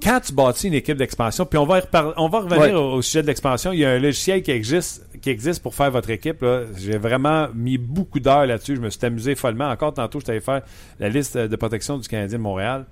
[0.02, 1.82] quand tu bâtis une équipe d'expansion, puis on va,
[2.17, 5.30] on va revenir au, sujet de l'expansion, il y a un logiciel qui existe, qui
[5.30, 6.46] existe pour faire votre équipe.
[6.78, 8.76] J'ai vraiment mis beaucoup d'heures là-dessus.
[8.76, 9.69] Je me suis amusé follement.
[9.69, 10.63] Encore tantôt, je t'avais fait
[11.00, 12.86] la liste de protection du Canadien de Montréal.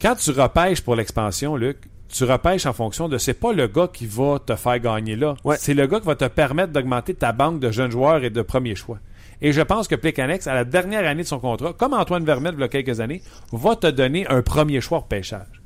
[0.00, 1.78] Quand tu repêches pour l'expansion, Luc,
[2.14, 5.34] tu repêches en fonction de c'est pas le gars qui va te faire gagner là.
[5.58, 8.40] C'est le gars qui va te permettre d'augmenter ta banque de jeunes joueurs et de
[8.40, 8.98] premiers choix.
[9.42, 12.54] Et je pense que Plekanex, à la dernière année de son contrat, comme Antoine Vermette
[12.56, 15.60] il y a quelques années, va te donner un premier choix au pêchage.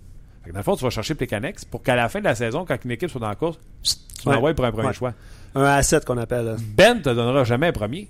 [0.50, 2.82] dans le fond, tu vas chercher Plekanex pour qu'à la fin de la saison, quand
[2.82, 5.12] une équipe soit dans la course, tu l'envoies pour un premier choix.
[5.54, 6.56] Un asset qu'on appelle.
[6.74, 8.08] Ben te donnera jamais un premier.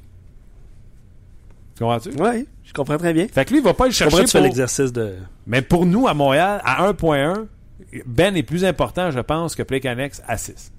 [1.74, 2.10] Tu comprends-tu?
[2.20, 3.26] Oui, je comprends très bien.
[3.26, 4.40] Fait que lui, il va pas le chercher pour...
[4.40, 5.16] l'exercice de...
[5.46, 7.46] Mais pour nous, à Montréal, à 1.1,
[8.06, 10.72] ben est plus important, je pense, que Playcanex à 6.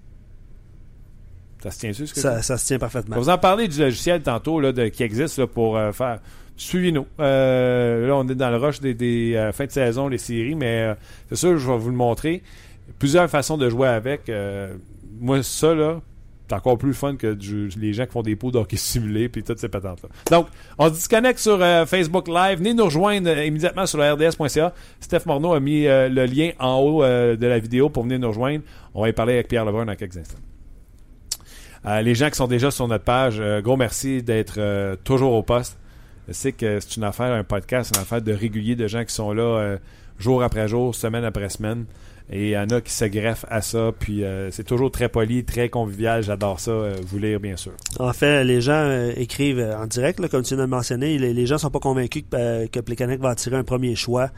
[1.62, 3.18] Ça se tient ce que ça, ça se tient parfaitement.
[3.18, 6.20] vous en parler du logiciel tantôt là, de, qui existe là, pour euh, faire.
[6.56, 7.06] Suivez-nous.
[7.20, 10.56] Euh, là, on est dans le rush des, des euh, fins de saison, les séries,
[10.56, 10.94] mais
[11.30, 12.44] c'est sûr, je vais vous le montrer.
[12.98, 14.32] Plusieurs façons de jouer avec.
[15.20, 16.02] moi, ça, là,
[16.50, 17.38] c'est encore plus fun que
[17.78, 20.10] les gens qui font des pots d'hockey simulés puis toutes ces patentes-là.
[20.32, 22.60] Donc, on se disconnecte sur euh, Facebook Live.
[22.60, 24.74] Venez nous rejoindre euh, immédiatement sur RDS.ca.
[25.00, 28.30] Steph Morneau a mis euh, le lien en haut de la vidéo pour venir nous
[28.30, 28.64] rejoindre.
[28.94, 30.40] On va y parler avec Pierre Lebrun dans quelques instants.
[32.02, 35.78] les gens qui sont déjà sur notre page, gros merci d'être toujours au poste.
[36.28, 39.14] Je sais que c'est une affaire, un podcast, une affaire de réguliers, de gens qui
[39.14, 39.78] sont là
[40.18, 41.86] jour après jour, semaine après semaine.
[42.32, 43.92] Et il y en a qui se greffent à ça.
[43.98, 46.22] Puis euh, c'est toujours très poli, très convivial.
[46.22, 47.72] J'adore ça, euh, vous lire, bien sûr.
[48.00, 51.18] En fait, les gens euh, écrivent en direct, là, comme tu viens de le mentionner.
[51.18, 54.30] Les, les gens sont pas convaincus que, que Plekanec va attirer un premier choix.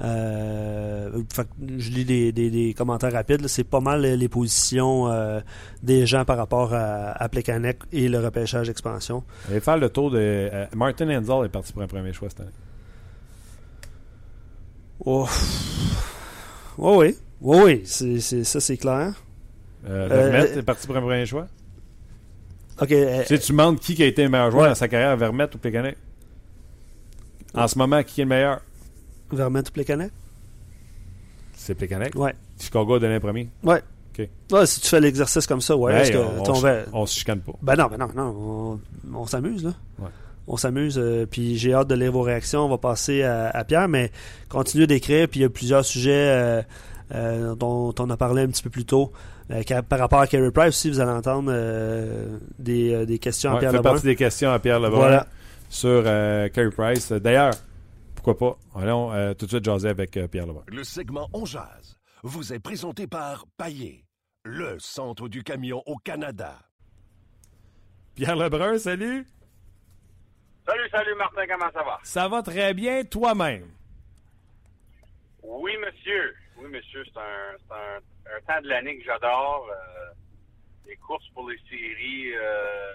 [0.00, 1.46] Fait
[1.78, 3.46] je lis des, des- des commentaires rapides.
[3.46, 5.08] C'est pas mal les, positions
[5.82, 9.22] des gens par rapport à, à Plekanec et le repêchage expansion.
[9.48, 10.50] Allez faire le tour de.
[10.74, 12.50] Martin Enzel est parti pour un premier choix cette année.
[15.04, 15.28] Oh.
[16.78, 17.16] Oh oui.
[17.40, 17.82] Oui, oui.
[17.84, 19.12] C'est, c'est- ça, c'est clair.
[19.88, 21.46] Euh, Euh, Vermette euh, est parti pour un premier choix?
[22.80, 22.92] OK.
[22.92, 24.68] euh, Tu sais, tu demandes qui a été le meilleur joueur Ouais.
[24.70, 25.96] dans sa carrière, Vermette ou Plekanec?
[27.54, 28.60] En ce moment, qui est le meilleur?
[29.32, 30.10] Vermette ou Plekanec?
[31.54, 32.14] C'est Plekanec.
[32.14, 32.34] Ouais.
[32.60, 33.48] Chicago a donné un premier.
[33.62, 33.82] Ouais.
[34.64, 35.92] Si tu fais l'exercice comme ça, ouais.
[36.06, 37.52] Hey, que, on, on on, va- on se chicane pas.
[37.60, 38.80] Ben non, ben non, non.
[39.12, 39.74] On, on s'amuse, là.
[39.98, 40.08] Ouais.
[40.46, 40.96] On s'amuse.
[40.98, 42.60] euh, puis j'ai hâte de lire vos réactions.
[42.64, 44.10] On va passer à, à Pierre, mais
[44.48, 45.28] continuez d'écrire.
[45.28, 46.62] Puis il y a plusieurs sujets euh,
[47.14, 49.12] euh, dont on a parlé un petit peu plus tôt.
[49.50, 53.54] Euh, par rapport à Carey Price aussi, vous allez entendre euh, des, euh, des questions
[53.54, 53.92] à Pierre fait Lebrun.
[53.92, 55.26] partie des questions à Pierre Lebrun Voilà.
[55.68, 57.12] sur euh, Carey Price.
[57.12, 57.52] D'ailleurs,
[58.14, 58.80] pourquoi pas?
[58.80, 60.64] Allons euh, tout de suite jaser avec euh, Pierre Lebrun.
[60.66, 64.04] Le segment On Jazz vous est présenté par Paillé,
[64.44, 66.54] le centre du camion au Canada.
[68.16, 69.26] Pierre Lebrun, salut!
[70.66, 71.98] Salut, salut Martin, comment ça va?
[72.02, 73.66] Ça va très bien toi-même?
[75.44, 76.34] Oui, monsieur.
[76.66, 79.68] Oui, monsieur, c'est un, c'est un, un temps de l'année que j'adore.
[79.70, 80.12] euh,
[80.86, 82.92] les courses pour les séries, euh,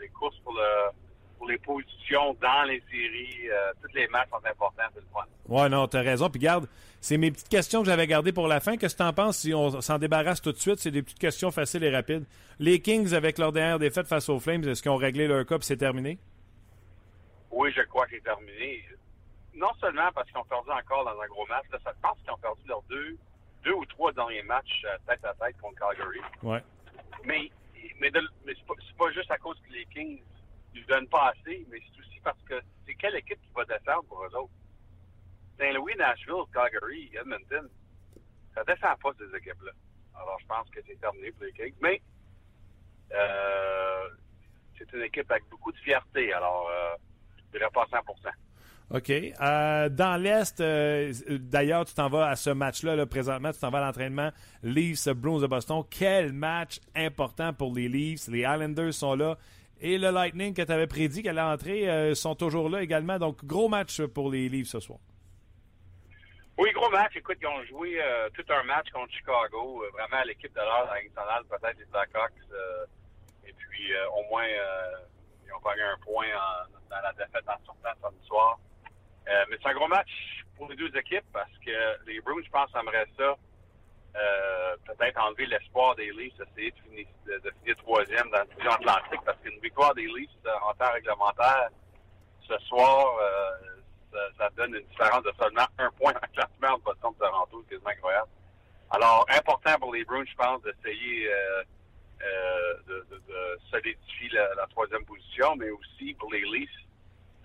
[0.00, 0.90] les courses pour, le,
[1.38, 3.50] pour les positions dans les séries.
[3.50, 5.24] euh, tous les matchs sont importants, c'est le fun.
[5.48, 6.28] Ouais, non, t'as raison.
[6.30, 6.68] Puis garde,
[7.00, 8.76] c'est mes petites questions que j'avais gardées pour la fin.
[8.76, 10.78] Qu'est-ce que t'en penses si on s'en débarrasse tout de suite?
[10.78, 12.24] C'est des petites questions faciles et rapides.
[12.58, 15.58] Les Kings, avec leur dernière défaite face aux Flames, est-ce qu'ils ont réglé leur cas
[15.60, 16.18] c'est terminé?
[17.50, 18.84] Oui, je crois que c'est terminé.
[19.56, 22.30] Non seulement parce qu'ils ont perdu encore dans un gros match, là, ça, pense qu'ils
[22.30, 23.16] ont perdu leurs deux,
[23.64, 26.20] deux ou trois derniers matchs euh, tête à tête contre Calgary.
[26.42, 26.62] Ouais.
[27.24, 27.50] Mais,
[27.98, 28.10] mais,
[28.44, 30.22] mais c'est pas, pas juste à cause que les Kings
[30.74, 34.04] ne donnent pas assez, mais c'est aussi parce que c'est quelle équipe qui va descendre
[34.08, 34.52] pour eux autres?
[35.58, 37.68] Saint-Louis, Nashville, Calgary, Edmonton,
[38.54, 39.72] ça descend pas ces équipes-là.
[40.14, 41.74] Alors je pense que c'est terminé pour les Kings.
[41.80, 42.02] Mais
[43.12, 44.08] euh,
[44.76, 46.32] c'est une équipe avec beaucoup de fierté.
[46.34, 46.94] Alors euh,
[47.38, 48.02] je dirais pas 100
[48.94, 49.10] OK.
[49.10, 53.70] Euh, dans l'Est, euh, d'ailleurs, tu t'en vas à ce match-là, là, présentement, tu t'en
[53.70, 54.30] vas à l'entraînement
[54.62, 55.82] Leafs Bruins de Boston.
[55.90, 58.28] Quel match important pour les Leafs.
[58.28, 59.36] Les Islanders sont là.
[59.80, 63.18] Et le Lightning que tu avais prédit qu'elle allait entrer euh, sont toujours là également.
[63.18, 65.00] Donc, gros match pour les Leafs ce soir.
[66.56, 67.16] Oui, gros match.
[67.16, 68.00] Écoute, ils ont joué
[68.34, 69.84] tout un match contre Chicago.
[69.92, 72.32] Vraiment, l'équipe de l'heure nationale, peut-être les Blackhawks.
[73.46, 76.28] et puis, au moins, ils ont gagné un point
[76.88, 78.58] dans la défaite en sortant samedi soir.
[79.28, 82.50] Euh, mais c'est un gros match pour les deux équipes parce que les Bruins, je
[82.50, 83.34] pense, aimeraient ça.
[84.16, 88.70] euh, peut-être enlever l'espoir des Leafs, essayer de finir, de, finir troisième dans la division
[88.72, 91.68] Atlantique parce qu'une victoire des Leafs euh, en temps réglementaire
[92.48, 93.18] ce soir,
[94.38, 97.86] ça, donne une différence de seulement un point en classement entre Boston et Toronto, c'est
[97.86, 98.28] incroyable.
[98.90, 101.28] Alors, important pour les Bruins, je pense, d'essayer
[102.86, 106.85] de, de, de solidifier la, la troisième position, mais aussi pour les Leafs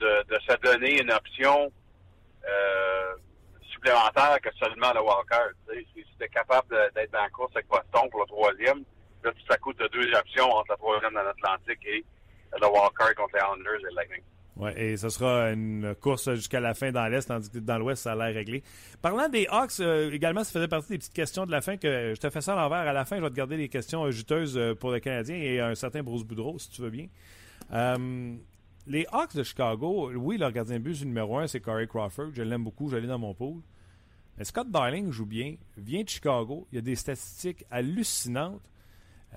[0.02, 1.72] de, se donner une option
[2.48, 3.14] euh,
[3.72, 5.54] supplémentaire que seulement le Walker.
[5.96, 8.84] Si tu es capable d'être dans la course avec Boston pour le troisième,
[9.24, 12.04] là, tout à deux options entre la troisième dans l'Atlantique et
[12.60, 14.24] le Walker contre les Islanders et le Lightning.
[14.58, 18.04] Ouais, et ce sera une course jusqu'à la fin dans l'Est, tandis que dans l'Ouest,
[18.04, 18.64] ça a l'air réglé.
[19.02, 22.14] Parlant des Hawks, euh, également, ça faisait partie des petites questions de la fin que
[22.14, 22.80] je te fais ça à l'envers.
[22.80, 25.62] À la fin, je vais te garder les questions juteuses euh, pour le Canadien et
[25.62, 27.08] un certain Bruce Boudreau, si tu veux bien.
[28.92, 32.32] Les Hawks de Chicago, oui, leur gardien de but numéro un, c'est Corey Crawford.
[32.34, 33.62] Je l'aime beaucoup, je l'ai dans mon pool.
[34.38, 36.68] Mais Scott Darling joue bien, vient de Chicago.
[36.72, 38.70] Il y a des statistiques hallucinantes.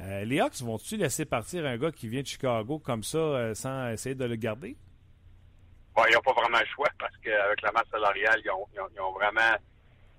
[0.00, 3.54] Euh, les Hawks vont-tu laisser partir un gars qui vient de Chicago comme ça euh,
[3.54, 4.76] sans essayer de le garder?
[5.94, 9.56] Bon, ils n'ont pas vraiment le choix parce qu'avec la masse salariale, ils ont, vraiment.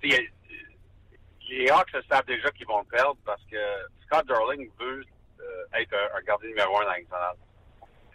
[0.02, 3.58] Les Hawks savent déjà qu'ils vont perdre parce que
[4.06, 5.04] Scott Darling veut
[5.42, 7.36] euh, être un, gardien numéro un dans nationale.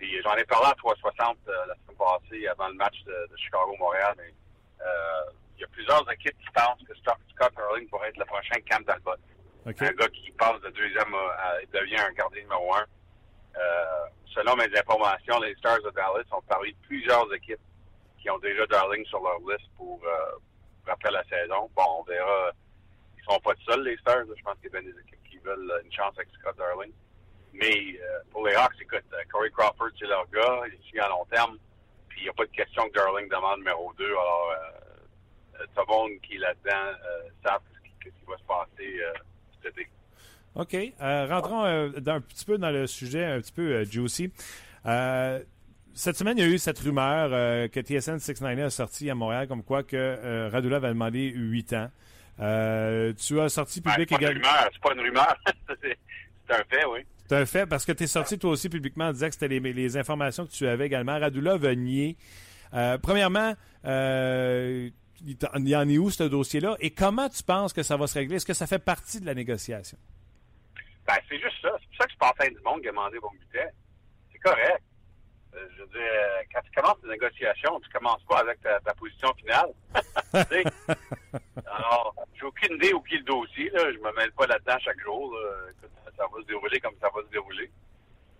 [0.00, 3.36] Puis j'en ai parlé à 360 euh, la semaine passée avant le match de, de
[3.36, 4.32] Chicago-Montréal, mais
[4.80, 8.24] euh, il y a plusieurs équipes qui pensent que Scott, Scott Darling pourrait être le
[8.24, 9.12] prochain Cam Talbot.
[9.66, 11.18] Un gars qui passe de deuxième à,
[11.52, 12.86] à- devient un gardien numéro un.
[13.58, 17.60] Euh, selon mes informations, les Stars de Dallas ont parlé de plusieurs équipes
[18.22, 20.38] qui ont déjà Darling sur leur liste pour, euh,
[20.86, 21.68] après la saison.
[21.76, 22.52] Bon, on verra.
[23.18, 24.24] Ils sont pas seuls, les Stars.
[24.34, 26.56] Je pense qu'il y a bien des équipes qui veulent euh, une chance avec Scott
[26.56, 26.92] Darling.
[27.52, 30.62] Mais euh, pour les Hawks, écoute, euh, Corey Crawford, c'est leur gars.
[30.72, 31.58] Il suit à long terme.
[32.08, 34.04] Puis il n'y a pas de question que Darling demande numéro 2.
[34.04, 34.80] Alors, euh,
[35.60, 39.12] euh, tout le monde qui est là-dedans euh, savent ce qui, va se passer euh,
[39.62, 39.88] cet été.
[40.54, 40.74] OK.
[40.74, 44.32] Euh, rentrons un petit peu dans le sujet, un petit peu juicy.
[45.94, 47.30] cette semaine, il y a eu cette rumeur
[47.70, 51.90] que TSN 690 a sorti à Montréal comme quoi que Radulov a demandé 8 ans.
[52.38, 54.48] tu as sorti public également.
[54.72, 55.36] C'est pas une rumeur,
[55.82, 55.98] c'est
[56.54, 57.00] un fait, oui.
[57.16, 57.19] C'est un fait
[57.68, 60.66] parce que tu es sorti toi aussi publiquement en que c'était les, informations que tu
[60.66, 61.18] avais également.
[61.18, 62.16] Radulov a nié
[62.74, 64.90] euh, premièrement, euh,
[65.22, 66.76] il y en est où ce dossier-là?
[66.80, 68.36] Et comment tu penses que ça va se régler?
[68.36, 69.98] Est-ce que ça fait partie de la négociation?
[71.06, 71.76] Ben, c'est juste ça.
[71.80, 73.68] C'est pour ça que je pense à du monde qui a demandé mon budget.
[74.32, 74.82] C'est correct.
[75.54, 76.00] Euh, je veux dire,
[76.54, 79.72] quand tu commences une négociation, tu commences pas avec ta, position finale.
[81.66, 83.68] Alors, j'ai aucune idée où est le dossier.
[83.70, 83.92] Là.
[83.92, 85.36] Je me mêle pas là-dedans chaque jour.
[86.20, 87.70] Ça va se dérouler comme ça va se dérouler.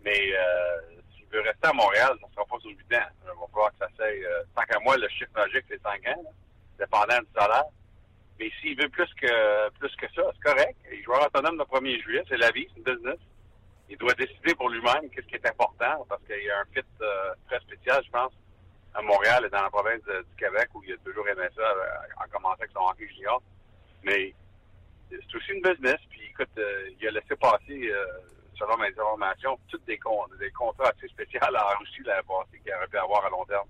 [0.04, 3.08] Mais euh, il veut rester à Montréal, ça ne sera pas sur 8 ans.
[3.22, 4.24] Il va falloir que ça s'aille.
[4.24, 6.34] Euh, tant qu'à moi, le chiffre magique, c'est 5 ans,
[6.78, 7.64] dépendant du salaire.
[8.38, 10.76] Mais s'il veut plus que plus que ça, c'est correct.
[10.92, 13.18] Il joueur autonome le 1er juillet, c'est la vie, c'est une business.
[13.88, 16.86] Il doit décider pour lui-même qu'est-ce qui est important, parce qu'il y a un fit
[17.00, 18.32] euh, très spécial, je pense,
[18.94, 22.24] à Montréal et dans la province du Québec, où il a toujours aimé ça, euh,
[22.24, 23.42] en commençant avec son hockey junior.
[24.04, 24.34] Mais
[25.10, 26.50] c'est aussi une business, puis écoute,
[27.00, 27.92] il a laissé passer
[28.60, 29.98] selon mes informations, toutes des,
[30.38, 33.66] des contrats assez spéciaux à Russie l'année passée qu'il aurait pu avoir à long terme.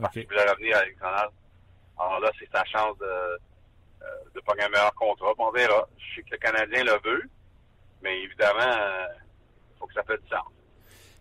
[0.00, 1.32] Parce qu'il voulait revenir à l'Alexandre.
[1.98, 5.32] Alors là, c'est sa chance de, euh, de prendre un meilleur contrat.
[5.38, 5.88] on verra.
[5.96, 7.22] Je sais que le Canadien le veut,
[8.02, 10.46] mais évidemment, il euh, faut que ça fasse du sens.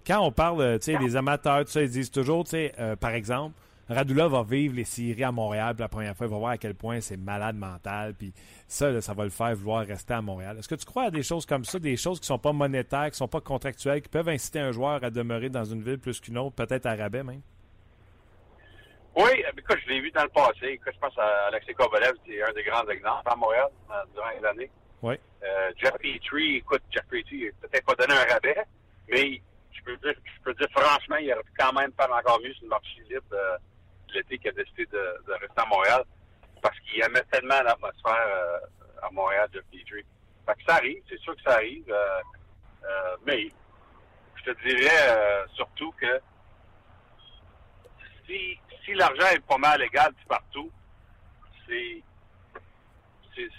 [0.06, 3.56] Quand on parle, euh, tu sais, des amateurs, ils disent toujours, tu sais, par exemple,
[3.90, 6.28] Radula va vivre les séries à Montréal pour la première fois.
[6.28, 8.14] Il va voir à quel point c'est malade mental.
[8.14, 8.34] Puis
[8.68, 10.58] ça, ça va le faire vouloir rester à Montréal.
[10.58, 13.12] Est-ce que tu crois à des choses comme ça, des choses qui sont pas monétaires,
[13.12, 16.22] qui sont pas contractuelles, qui peuvent inciter un joueur à demeurer dans une ville plus
[16.22, 17.42] qu'une autre, peut-être à rabais même?
[19.16, 20.80] Oui, écoute, je l'ai vu dans le passé.
[20.86, 24.48] je pense à Alexis Kovalev, c'est un des grands exemples à Montréal euh, durant les
[24.48, 24.72] années.
[25.04, 25.16] Oui.
[25.44, 28.64] Euh, Jeff Petrie, écoute, Jeff Petrie, peut-être pas donné un rabais,
[29.10, 29.42] mais
[29.72, 32.54] je peux dire, je peux dire franchement, il aurait pu quand même faire encore mieux
[32.54, 33.24] sur le marché libre.
[33.34, 33.58] Euh,
[34.14, 36.04] l'été qui a décidé de, rester à Montréal
[36.62, 38.60] parce qu'il aimait tellement l'atmosphère euh,
[39.02, 40.06] à Montréal de Petrie.
[40.46, 41.86] Fait que ça arrive, c'est sûr que ça arrive.
[41.90, 42.20] Euh,
[42.86, 43.50] euh, mais
[44.36, 46.20] je te dirais surtout que
[48.28, 50.72] si, l'argent est pas mal égal partout,
[51.68, 52.02] c'est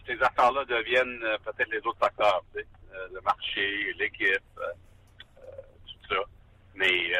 [0.06, 6.20] ces affaires-là deviennent peut-être les autres facteurs, le marché, l'équipe, tout ça.
[6.74, 7.10] Mais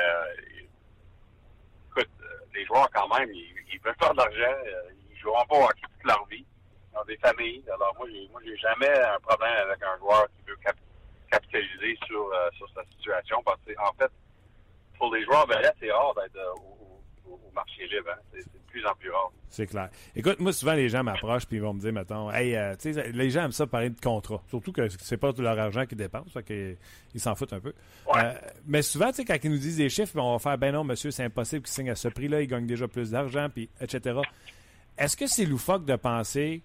[2.55, 4.59] les joueurs, quand même, ils, veulent faire de l'argent.
[4.67, 6.45] Euh, ils joueront pas au toute leur vie.
[6.93, 7.65] Ils ont des familles.
[7.73, 10.59] Alors, moi, j'ai, moi, j'ai jamais un problème avec un joueur qui veut
[11.31, 13.43] capitaliser sur, euh, sur sa situation.
[13.45, 14.11] Parce que, en fait,
[14.99, 15.47] pour les joueurs,
[15.81, 16.55] c'est rare d'être euh,
[17.29, 18.11] au, marché libre.
[18.11, 18.21] Hein.
[18.33, 19.31] C'est, de plus en plus rare.
[19.49, 19.89] C'est clair.
[20.17, 23.13] Écoute, moi, souvent, les gens m'approchent puis ils vont me dire, mettons, hey, tu sais,
[23.13, 24.43] les gens aiment ça parler de contrat.
[24.49, 26.31] Surtout que c'est pas tout leur argent qu'ils dépensent.
[26.31, 27.73] Fait qu'ils s'en foutent un peu.
[28.67, 30.83] mais souvent, tu sais, quand ils nous disent des chiffres, on va faire, ben non,
[30.83, 34.21] monsieur, c'est impossible qu'ils signent à ce prix-là, ils gagnent déjà plus d'argent, puis etc.
[34.99, 36.63] Est-ce que c'est loufoque de penser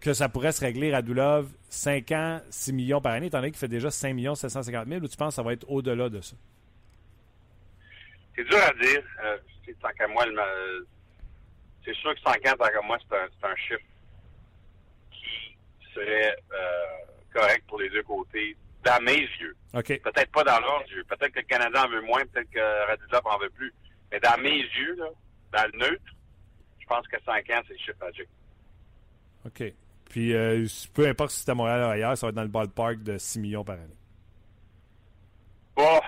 [0.00, 3.50] que ça pourrait se régler à Doulov 5 ans, 6 millions par année, étant donné
[3.50, 6.08] qu'il fait déjà 5 millions 750 000, ou tu penses que ça va être au-delà
[6.08, 6.36] de ça?
[8.36, 9.02] C'est dur à dire.
[9.24, 9.38] Euh,
[9.80, 10.24] tant qu'à moi,
[11.84, 13.80] c'est sûr que 5 ans, tant qu'à moi, c'est un, un, chiffre
[15.10, 15.56] qui
[15.94, 16.86] serait euh,
[17.32, 19.56] correct pour les deux côtés, dans mes yeux.
[19.72, 21.04] Peut-être pas dans leurs yeux.
[21.04, 23.72] Peut-être que le Canada en veut moins, peut-être que Radulov en veut plus.
[24.12, 25.08] Mais dans mes yeux, là,
[25.52, 26.14] dans le neutre,
[26.78, 28.28] je pense que 5 ans, c'est le chiffre magique.
[29.44, 29.72] OK.
[30.08, 32.48] Puis, euh, peu importe si c'est à Montréal ou ailleurs, ça va être dans le
[32.48, 33.96] ballpark de 6 millions par année.
[35.74, 36.00] Bon,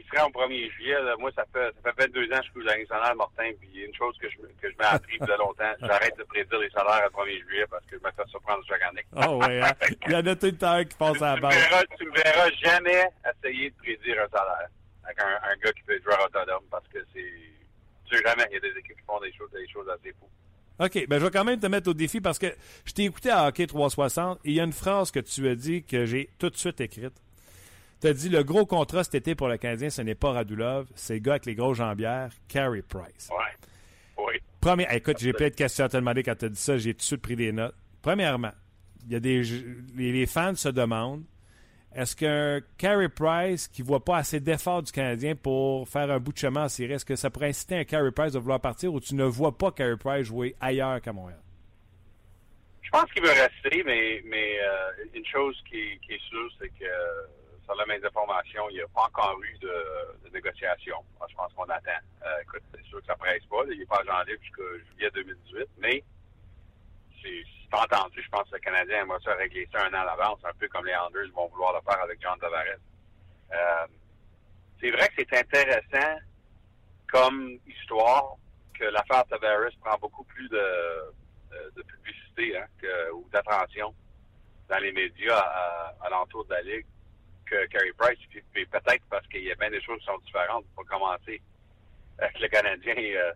[0.00, 2.70] s'il serait au 1er juillet, moi, ça fait, ça fait 22 ans que je suis
[2.70, 5.18] à nationale, Martin, puis il y a une chose que je, que je m'ai appris
[5.18, 8.30] depuis longtemps, j'arrête de prédire les salaires au 1er juillet parce que je me fais
[8.30, 9.04] surprendre chaque année.
[9.16, 9.72] Oh oui, hein?
[10.06, 11.56] il y en a tout le temps qui passe à la base.
[11.98, 14.68] Tu me verras jamais essayer de prédire un salaire
[15.04, 17.32] avec un, un gars qui peut joueur autonome parce que c'est...
[18.04, 20.14] Tu sais jamais, il y a des équipes qui font des choses, des choses assez
[20.18, 20.30] fous.
[20.80, 22.46] OK, ben je vais quand même te mettre au défi parce que
[22.84, 25.56] je t'ai écouté à Hockey 360 et il y a une phrase que tu as
[25.56, 27.14] dit que j'ai tout de suite écrite.
[28.00, 30.86] Tu as dit le gros contrat cet été pour le Canadien, ce n'est pas Radulov,
[30.94, 33.28] c'est le gars avec les gros jambières, Carey Price.
[33.30, 34.24] Ouais.
[34.26, 34.34] Oui.
[34.60, 36.94] Première, écoute, j'ai plein de questions à te demander quand tu as dit ça, j'ai
[36.94, 37.74] tout de suite pris des notes.
[38.02, 38.52] Premièrement,
[39.06, 39.42] il y a des
[39.96, 41.24] les, fans se demandent
[41.94, 46.20] est-ce qu'un Carey Price qui ne voit pas assez d'efforts du Canadien pour faire un
[46.20, 48.60] bout de chemin en série, est-ce que ça pourrait inciter un Carey Price à vouloir
[48.60, 51.40] partir ou tu ne vois pas Carey Price jouer ailleurs qu'à Montréal?
[52.82, 56.68] Je pense qu'il veut rester, mais, mais euh, une chose qui, qui est sûre, c'est
[56.68, 56.84] que
[57.68, 60.96] selon mes informations, il n'y a pas encore eu de, négociation.
[61.20, 61.90] Ah, je pense qu'on attend.
[62.24, 63.62] Euh, écoute, c'est sûr que ça presse pas.
[63.70, 64.62] Il n'est pas libre jusqu'à
[64.92, 66.04] juillet 2018, mais
[67.22, 68.22] c'est entendu.
[68.22, 70.68] Je pense que le Canadien aimerait ça régler ça un an à l'avance, un peu
[70.68, 72.80] comme les Anders vont vouloir le faire avec John Tavares.
[73.52, 73.86] Euh,
[74.80, 76.20] c'est vrai que c'est intéressant
[77.10, 78.36] comme histoire
[78.78, 81.12] que l'affaire Tavares prend beaucoup plus de,
[81.82, 82.66] publicité hein,
[83.14, 83.94] ou d'attention
[84.68, 86.86] dans les médias à, à l'entour de la Ligue
[87.48, 88.18] que Carey Price.
[88.30, 91.40] Puis, peut-être parce qu'il y a bien des choses qui sont différentes pour commencer.
[92.18, 93.32] Avec le Canadien, euh,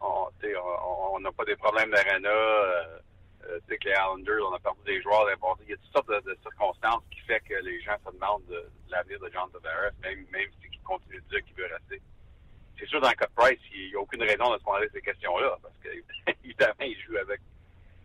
[0.00, 2.28] on n'a pas des problèmes d'arena.
[2.28, 2.98] Euh,
[3.48, 5.64] euh, que les Islanders, on a perdu des joueurs d'importance.
[5.66, 8.68] Il y a toutes sortes de, circonstances qui fait que les gens se demandent de,
[8.88, 12.02] l'avenir de John Tavares, même, même s'il continue de dire qu'il veut rester.
[12.78, 14.88] C'est sûr, dans le cas de Price, il n'y a aucune raison de se poser
[14.92, 15.88] ces questions-là, parce que
[16.44, 17.40] évidemment, il joue avec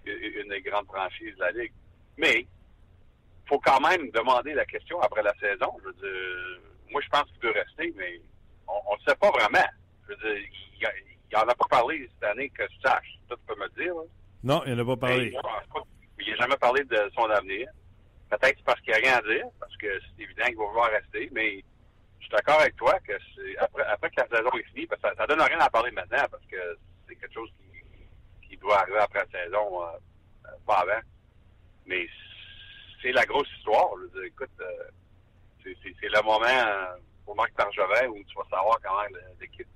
[0.05, 1.73] une des grandes franchises de la Ligue.
[2.17, 2.45] Mais
[3.47, 5.75] faut quand même demander la question après la saison.
[5.81, 6.61] Je veux dire,
[6.91, 8.21] moi, je pense qu'il veut rester, mais
[8.67, 9.67] on ne sait pas vraiment.
[10.07, 10.47] Je veux dire,
[10.79, 10.91] il, a-
[11.31, 13.17] il en a pas parlé cette année que je sache.
[13.27, 13.93] Toi, tu peux me dire.
[13.95, 14.01] Là.
[14.43, 15.31] Non, il n'a pas parlé.
[16.17, 17.67] Mais Il n'a jamais parlé de son avenir.
[18.29, 19.87] Peut-être c'est parce qu'il n'y a rien à dire, parce que
[20.17, 21.57] c'est évident qu'il va vouloir rester, mais
[22.19, 25.01] je suis d'accord avec toi que c'est après, après que la saison est finie, parce
[25.01, 26.77] que ça, ça donne rien à parler maintenant, parce que
[27.07, 31.01] c'est quelque chose qui, qui doit arriver après la saison, euh, pas avant.
[31.85, 32.07] Mais
[33.01, 33.89] c'est la grosse histoire.
[34.25, 34.65] Écoute, euh,
[35.63, 39.01] c'est- le moment euh, pour Marc Bergevin où tu vas savoir comment
[39.39, 39.67] l'équipe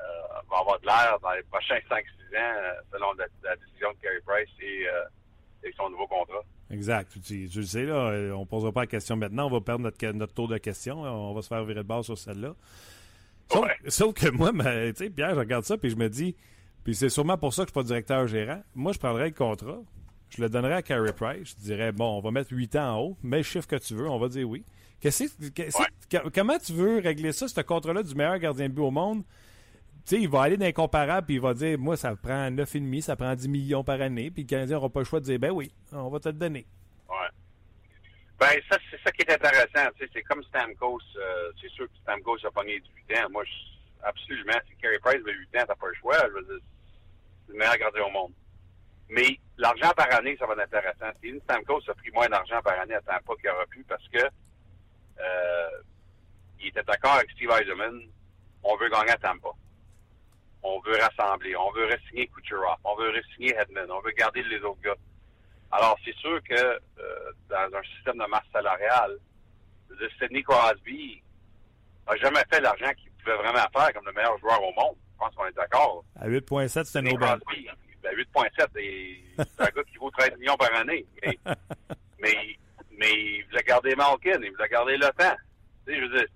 [0.00, 0.02] euh,
[0.50, 4.20] va avoir de l'air dans les prochains 5-6 ans, selon la, la décision de Carey
[4.26, 4.86] Price et,
[5.68, 6.42] et son nouveau contrat.
[6.70, 7.12] Exact.
[7.24, 9.46] Tu, tu le sais, là, on ne posera pas la question maintenant.
[9.46, 11.02] On va perdre notre, notre tour de questions.
[11.02, 12.54] On va se faire virer de base sur celle-là.
[13.52, 13.76] Sauf, Ouais.
[13.88, 16.34] sauf que moi, ben, tu sais, Pierre, je regarde ça puis je me dis,
[16.82, 18.62] puis c'est sûrement pour ça que je suis pas directeur gérant.
[18.74, 19.78] Moi, je prendrais le contrat,
[20.36, 21.54] je le donnerais à Carey Price?
[21.58, 23.94] Je dirais, bon, on va mettre 8 ans en haut, mets le chiffre que tu
[23.94, 24.64] veux, on va dire oui.
[25.00, 25.78] Qu'est-ce que- qu'est-ce
[26.08, 29.22] que- comment tu veux régler ça, ce contrat-là du meilleur gardien de but au monde?
[30.06, 33.00] Tu sais, il va aller dans l'incomparable puis il va dire, moi, ça prend 9,5,
[33.02, 35.38] ça prend 10 millions par année, puis le Canadien n'aura pas le choix de dire,
[35.38, 36.66] ben oui, on va te le donner.
[37.08, 37.28] Ouais.
[38.38, 39.90] Ben, ça, c'est ça qui est intéressant.
[39.98, 41.00] Tu sais, c'est comme Stamkos.
[41.16, 43.30] euh, c'est sûr que Stamkos a pogné 18 ans.
[43.30, 44.58] Moi, je- absolument.
[44.68, 46.16] Si Carey Price veut 8 ans, t'as pas le choix.
[46.28, 46.64] Je veux dire,
[47.46, 48.32] c'est le meilleur gardien au monde.
[49.08, 51.18] Mais l'argent par année, ça va être intéressant.
[51.22, 54.18] Si Stamkos a pris moins d'argent par année à Tampa qu'il aurait pu parce que
[54.18, 55.70] euh,
[56.60, 58.00] il était d'accord avec Steve Eisenman.
[58.62, 59.50] On veut gagner à Tampa.
[60.62, 61.54] On veut rassembler.
[61.56, 62.76] On veut re-signer Kucherov.
[62.84, 63.90] On veut re-signer Hedman.
[63.90, 64.96] On veut garder les autres gars.
[65.70, 69.18] Alors, c'est sûr que euh, dans un système de masse salariale,
[70.18, 71.22] Sidney Crosby
[72.08, 74.96] n'a jamais fait l'argent qu'il pouvait vraiment faire comme le meilleur joueur au monde.
[75.12, 76.04] Je pense qu'on est d'accord.
[76.16, 77.40] À 8,7, c'était Sidney Nobel.
[78.04, 81.04] Ben, 8.7, et c'est un gars qui vaut 13 millions par année.
[81.24, 81.38] Mais,
[82.20, 82.58] mais,
[82.98, 85.34] mais il voulait garder Malkin, il voulait garder le temps.
[85.86, 86.26] Tu sais, je veux dire,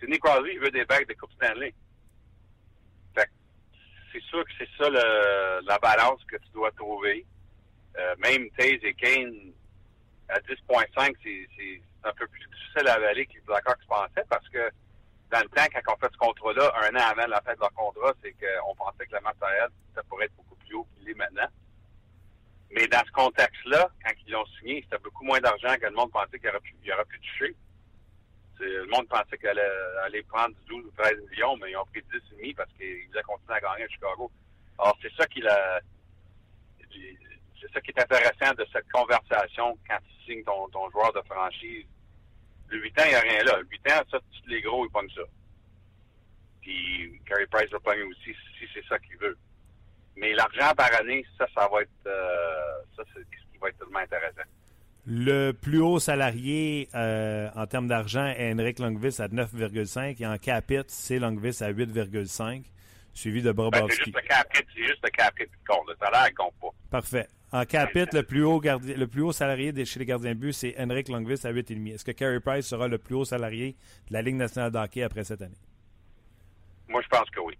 [0.00, 1.72] Sidney Crosby, il veut des bagues de Coupe Stanley.
[4.10, 7.26] C'est sûr que c'est ça le- la balance que tu dois trouver.
[7.98, 9.52] Euh, même Taze et Kane
[10.30, 14.70] à 10.5, c'est un peu plus difficile à avaler que les Blackhawks pensaient parce que
[15.30, 17.72] dans le temps, quand on fait ce contrat-là, un an avant la fin de leur
[17.74, 20.56] contrat, c'est qu'on pensait que la salariale, ça pourrait être beaucoup
[21.06, 21.48] est maintenant.
[22.70, 26.10] Mais dans ce contexte-là, quand ils l'ont signé, c'était beaucoup moins d'argent que le monde
[26.10, 27.54] pensait qu'il aurait aurait pu toucher.
[28.60, 29.60] Le monde pensait qu'elle
[30.04, 33.54] allait, prendre 12 ou 13 millions, mais ils ont pris 10,5 parce qu'ils voulaient continuer
[33.54, 34.30] à gagner à Chicago.
[34.78, 35.42] Alors, c'est ça qui
[37.60, 41.20] c'est ça qui est intéressant de cette conversation quand tu signes ton, ton joueur de
[41.22, 41.86] franchise.
[42.68, 43.56] Le 8 ans, il n'y a rien là.
[43.58, 45.22] Le 8 ans, ça, tous les gros, ils pognent ça.
[46.60, 49.36] Puis Carey Price va pogner aussi si c'est ça qu'il veut.
[50.18, 53.78] Mais l'argent par année, ça, ça va être euh, ça, c'est ce qui va être
[53.78, 54.42] tellement intéressant.
[55.06, 60.36] Le plus haut salarié euh, en termes d'argent est Henrik Longvis à 9,5 et en
[60.36, 62.64] capite, c'est Longvis à 8,5,
[63.14, 65.88] suivi de Ben, c'est juste le cap hit, c'est juste le cap hit qui compte.
[65.88, 66.68] Le salaire, compte pas.
[66.90, 67.26] Parfait.
[67.52, 70.52] En capite, le plus haut gardien, le plus haut salarié chez les gardiens de but,
[70.52, 71.94] c'est Henrik Longvis à 8,5.
[71.94, 73.76] Est-ce que Carey Price sera le plus haut salarié
[74.08, 75.56] de la Ligue nationale de hockey après cette année?
[76.88, 77.56] Moi, je pense que oui.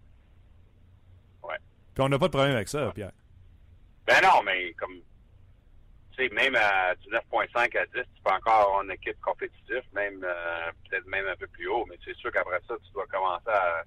[1.98, 3.10] Puis on n'a pas de problème avec ça, Pierre.
[4.06, 4.94] Ben non, mais comme,
[6.16, 9.82] tu sais, même à du 9.5 à 10, tu peux encore avoir une équipe compétitive,
[9.92, 13.04] même, euh, peut-être même un peu plus haut, mais c'est sûr qu'après ça, tu dois
[13.08, 13.82] commencer à,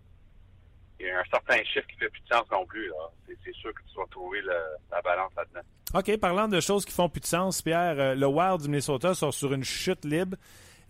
[0.99, 3.09] il y a un certain chiffre qui fait plus de sens non plus, là.
[3.45, 5.61] C'est, sûr que tu dois trouver le- la balance là-dedans.
[5.93, 9.13] OK, parlant de choses qui font plus de sens, Pierre, euh, le Wild du Minnesota
[9.13, 10.35] sort sur une chute libre.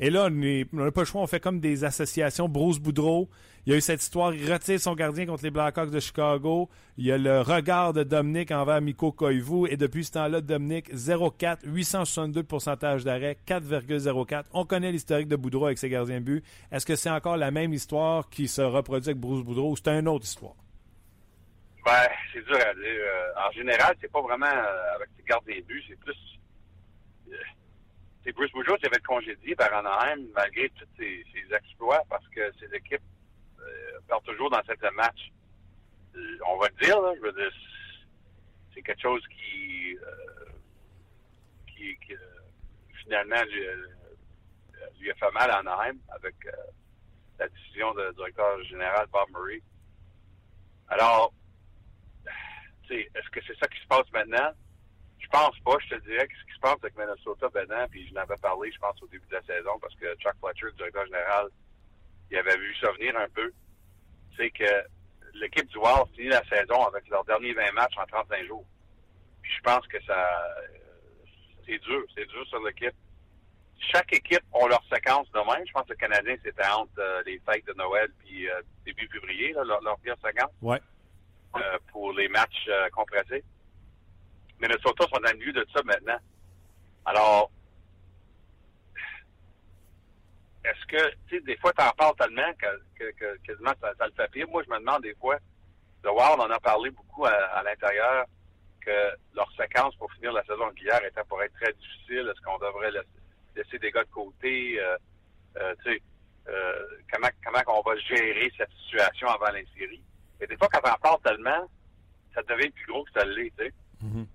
[0.03, 2.49] Et là, on n'a pas le choix, on fait comme des associations.
[2.49, 3.29] Bruce Boudreau,
[3.67, 6.71] il y a eu cette histoire, il retire son gardien contre les Blackhawks de Chicago.
[6.97, 9.67] Il y a le regard de Dominic envers Miko Koivu.
[9.69, 14.45] Et depuis ce temps-là, Dominic, 0,4, 862 de pourcentage d'arrêt, 4,04.
[14.53, 16.45] On connaît l'historique de Boudreau avec ses gardiens de but.
[16.71, 19.89] Est-ce que c'est encore la même histoire qui se reproduit avec Bruce Boudreau ou c'est
[19.89, 20.55] une autre histoire?
[21.85, 22.83] Ben, c'est dur à dire.
[22.83, 26.15] Euh, en général, c'est pas vraiment euh, avec ses gardiens de but, c'est plus
[28.23, 32.73] c'est Bruce Boudreau qui avait congédié par Anaheim malgré tous ses, exploits parce que ses
[32.75, 33.01] équipes
[33.59, 35.31] euh, perdent toujours dans certains matchs.
[36.15, 37.51] Euh, on va le dire, là, je veux dire,
[38.73, 40.51] c'est quelque chose qui, euh,
[41.67, 42.13] qui, qui
[43.03, 43.65] finalement lui,
[44.99, 46.35] lui, a fait mal à Anaheim avec
[47.39, 49.61] la décision du directeur général Bob Murray.
[50.89, 51.33] Alors,
[52.89, 54.51] est-ce que c'est ça qui se passe maintenant?
[55.31, 55.77] Je pense pas.
[55.83, 58.71] Je te dirais que ce qui se passe avec Minnesota maintenant, puis je n'avais parlé,
[58.71, 61.47] je pense, au début de la saison, parce que Chuck Fletcher, le directeur général,
[62.29, 63.51] il avait vu ça venir un peu.
[64.35, 64.83] C'est que
[65.35, 68.65] l'équipe du Wild finit la saison avec leurs derniers 20 matchs en 35 jours.
[69.41, 70.29] Puis je pense que ça
[71.65, 72.03] c'est dur.
[72.15, 72.95] C'est dur sur l'équipe.
[73.91, 75.65] Chaque équipe a leur séquence de même.
[75.65, 79.07] Je pense que le Canadien, c'était entre euh, les fêtes de Noël puis euh, début
[79.07, 80.51] février, leur, leur pire séquence.
[80.61, 80.79] Ouais.
[81.55, 83.43] Euh, pour les matchs compressés.
[84.61, 86.19] Minnesota sont dans le milieu de ça maintenant.
[87.05, 87.49] Alors,
[90.63, 94.31] est-ce que, tu sais, des fois, tu en parles tellement que, quasiment ça, le fait
[94.31, 94.47] pire.
[94.49, 95.37] Moi, je me demande des fois,
[96.03, 98.25] The Wild en a parlé beaucoup à, l'intérieur,
[98.81, 102.31] que leur séquence pour finir la saison régulière était pour être très difficile.
[102.31, 102.91] Est-ce qu'on devrait
[103.55, 104.79] laisser, des gars de côté?
[104.79, 104.97] Euh,
[105.57, 106.01] euh, tu sais,
[106.47, 110.03] euh, comment, comment on va gérer cette situation avant la série?
[110.39, 111.69] Et des fois, quand on en parle tellement,
[112.33, 113.73] ça devient plus gros que ça l'est, tu sais.
[114.03, 114.25] Mm-hmm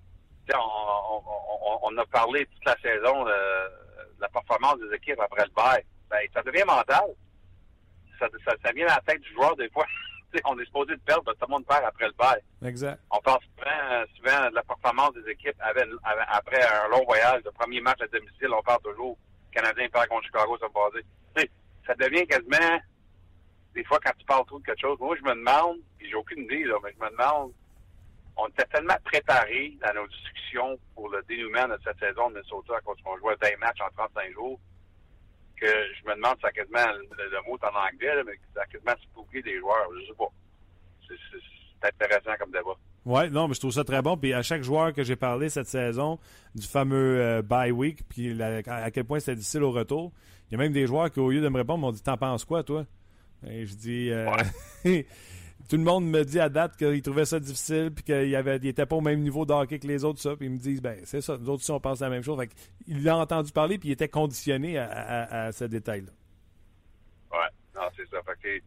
[0.54, 3.32] on, a parlé toute la saison de,
[4.20, 5.84] la performance des équipes après le bail.
[6.10, 7.04] Ben, ça devient mental.
[8.18, 9.86] Ça, ça, vient à la tête du joueur des fois.
[10.44, 12.40] on est supposé de perdre, tout le monde perd après le bail.
[12.64, 13.00] Exact.
[13.10, 13.42] On pense
[14.16, 17.42] souvent, de la performance des équipes après un long voyage.
[17.44, 19.16] Le premier match à domicile, on parle toujours.
[19.50, 21.04] Le Canadien perd contre Chicago, ça basé.
[21.86, 22.80] Ça devient quasiment,
[23.74, 26.16] des fois, quand tu parles trop de quelque chose, moi, je me demande, puis j'ai
[26.16, 27.52] aucune idée, là, mais je me demande,
[28.36, 32.74] on était tellement préparés dans nos discussions pour le dénouement de cette saison de Minnesota
[32.84, 34.60] quand on jouait 20 matchs en 35 jours
[35.60, 39.42] que je me demande si ça quasiment, le, mot en anglais, mais ça quasiment spooké
[39.42, 39.88] des joueurs.
[39.98, 40.30] Je sais pas.
[41.08, 42.76] C'est intéressant comme débat.
[43.06, 44.16] Oui, non, mais je trouve ça très bon.
[44.16, 46.18] Puis à chaque joueur que j'ai parlé cette saison,
[46.54, 50.12] du fameux euh, bye week, puis à quel point c'était difficile au retour,
[50.48, 52.16] il y a même des joueurs qui, au lieu de me répondre, m'ont dit T'en
[52.16, 52.84] penses quoi, toi
[53.46, 54.26] Et je dis euh,
[55.68, 58.96] tout le monde me dit à date qu'il trouvait ça difficile puis qu'il n'était pas
[58.96, 60.36] au même niveau de hockey que les autres, ça.
[60.36, 62.38] Puis ils me disent, ben, c'est ça, nous autres aussi, on pense la même chose.
[62.38, 62.50] Fait
[62.86, 66.12] il l'a entendu parler puis il était conditionné à, ce détail-là.
[67.32, 68.18] Ouais, non, c'est ça.
[68.22, 68.62] Fait que, tu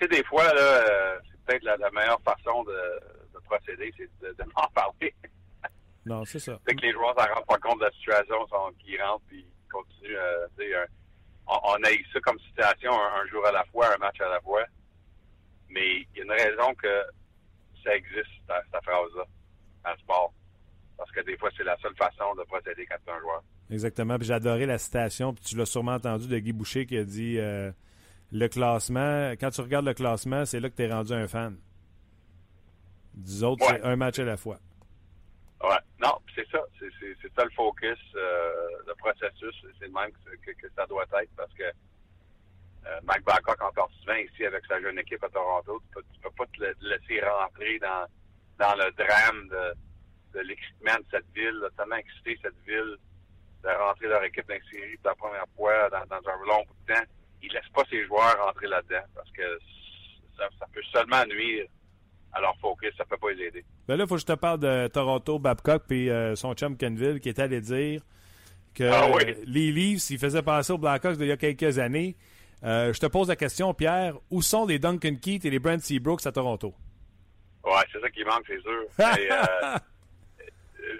[0.00, 4.44] sais, des fois, là, euh, c'est peut-être la, meilleure façon de, procéder, c'est de, de
[4.56, 5.14] m'en parler.
[6.04, 6.58] non, c'est ça.
[6.66, 8.36] C'est que les joueurs ne s'en rendent pas compte de la situation,
[8.80, 10.16] qui rentrent puis continuent.
[10.16, 10.86] Euh,
[11.46, 14.28] on, on, a eu ça comme situation un jour à la fois, un match à
[14.28, 14.64] la fois.
[15.70, 17.02] Mais il y a une raison que
[17.84, 19.24] ça existe, cette phrase-là,
[19.84, 20.32] en sport.
[20.96, 23.42] Parce que des fois, c'est la seule façon de procéder quand tu es un joueur.
[23.70, 24.18] Exactement.
[24.18, 27.04] Puis j'ai adoré la citation, puis tu l'as sûrement entendu de Guy Boucher qui a
[27.04, 27.70] dit euh,
[28.32, 31.58] le classement, quand tu regardes le classement, c'est là que tu es rendu un fan.
[33.14, 34.58] Des autres, c'est un match à la fois.
[35.62, 35.78] Ouais.
[36.00, 36.60] Non, c'est ça.
[36.78, 39.54] C'est ça le focus, euh, le processus.
[39.78, 40.10] C'est le même
[40.44, 41.64] que, que, ça doit être parce que
[42.86, 45.80] euh, Mike Babcock en parle souvent ici avec sa jeune équipe à Toronto.
[45.88, 48.06] Tu peux, peux pas te laisser rentrer dans,
[48.58, 52.96] dans le drame de, de l'excitement de cette ville, là, tellement excité cette ville
[53.62, 56.76] de rentrer leur équipe dans série pour la première fois dans, dans, un long bout
[56.86, 57.06] de temps.
[57.42, 59.58] Ils laissent pas ses joueurs rentrer là-dedans parce que
[60.36, 61.66] ça, peut seulement nuire
[62.32, 63.64] à leur focus, ça peut pas les aider.
[63.88, 66.76] Ben là, il faut que je te parle de Toronto, Babcock puis euh, son chum
[66.76, 68.02] Kenville qui est allé dire
[68.74, 69.08] que ah
[69.46, 72.16] les Leafs, ils faisaient passer aux Blackhawks il y a quelques années,
[72.64, 74.14] euh, je te pose la question, Pierre.
[74.30, 76.74] Où sont les Duncan Keith et les Brent Seabrooks à Toronto?
[77.64, 78.84] Ouais, c'est ça qui manque, c'est sûr.
[79.00, 79.78] Euh,
[80.80, 80.98] euh,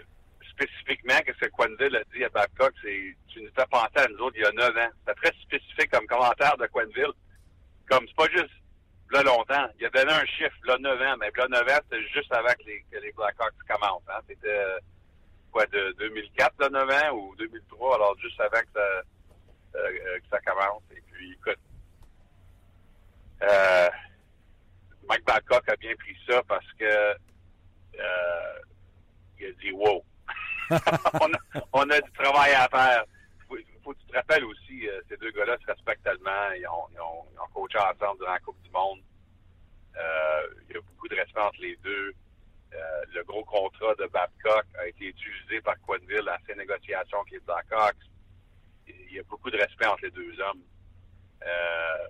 [0.51, 4.19] spécifiquement, ce que Quenville a dit à Babcock, c'est tu nous as pensé à nous
[4.19, 4.91] autres il y a 9 ans.
[5.07, 7.13] C'est très spécifique comme commentaire de Quenville.
[7.89, 8.53] Comme c'est pas juste
[9.11, 9.67] là longtemps.
[9.81, 12.53] Il a donné un chiffre, là 9 ans, mais là 9 ans, c'était juste avant
[12.53, 14.03] que les, que les Blackhawks commencent.
[14.09, 14.21] Hein.
[14.29, 14.65] C'était
[15.51, 19.03] quoi, de 2004, là 9 ans, ou 2003, alors juste avant que ça,
[19.73, 20.83] que ça commence.
[20.91, 21.59] Et puis, écoute,
[23.43, 23.89] euh,
[25.09, 28.59] Mike Babcock a bien pris ça parce que euh,
[29.39, 30.05] il a dit wow.
[31.73, 33.05] on, a, du travail à faire.
[33.49, 36.51] Faut, faut que tu te rappelles aussi, euh, c'est deux gars-là se respectent tellement.
[36.57, 39.01] Ils ont, ils ont, ils ont coaché ensemble durant la Coupe du Monde.
[39.97, 42.13] Euh, il y a beaucoup de respect entre les deux.
[42.75, 47.33] Euh, le gros contrat de Babcock a été utilisé par Quenville à ses négociations avec
[47.33, 47.97] les Blackhawks.
[49.19, 50.63] Il y a beaucoup de respect entre les deux hommes.
[51.43, 52.07] Euh,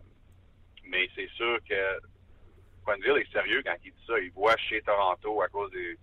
[0.85, 1.99] mais c'est sûr que
[2.85, 4.19] Quenville est sérieux quand il dit ça.
[4.19, 5.97] Il voit chez Toronto à cause des,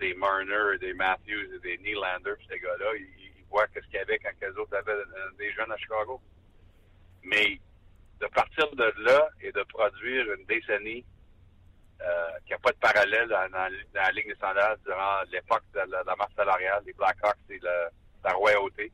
[0.00, 2.96] des Marner, des Matthews et des Nylander, ces gars-là.
[2.96, 6.20] Il, voit ce qu'il y avait quand les autres avaient euh, des jeunes à Chicago.
[7.22, 7.60] Mais
[8.20, 11.04] de partir de là et de produire une décennie
[12.00, 13.48] euh, qui n'a pas de parallèle dans,
[13.94, 17.90] la Ligue nationale durant l'époque de la, de la masse salariale des Blackhawks et le,
[18.24, 18.90] la royauté.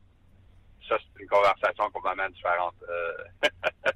[0.87, 2.75] Ça, c'est une conversation complètement différente.
[2.89, 3.23] Euh,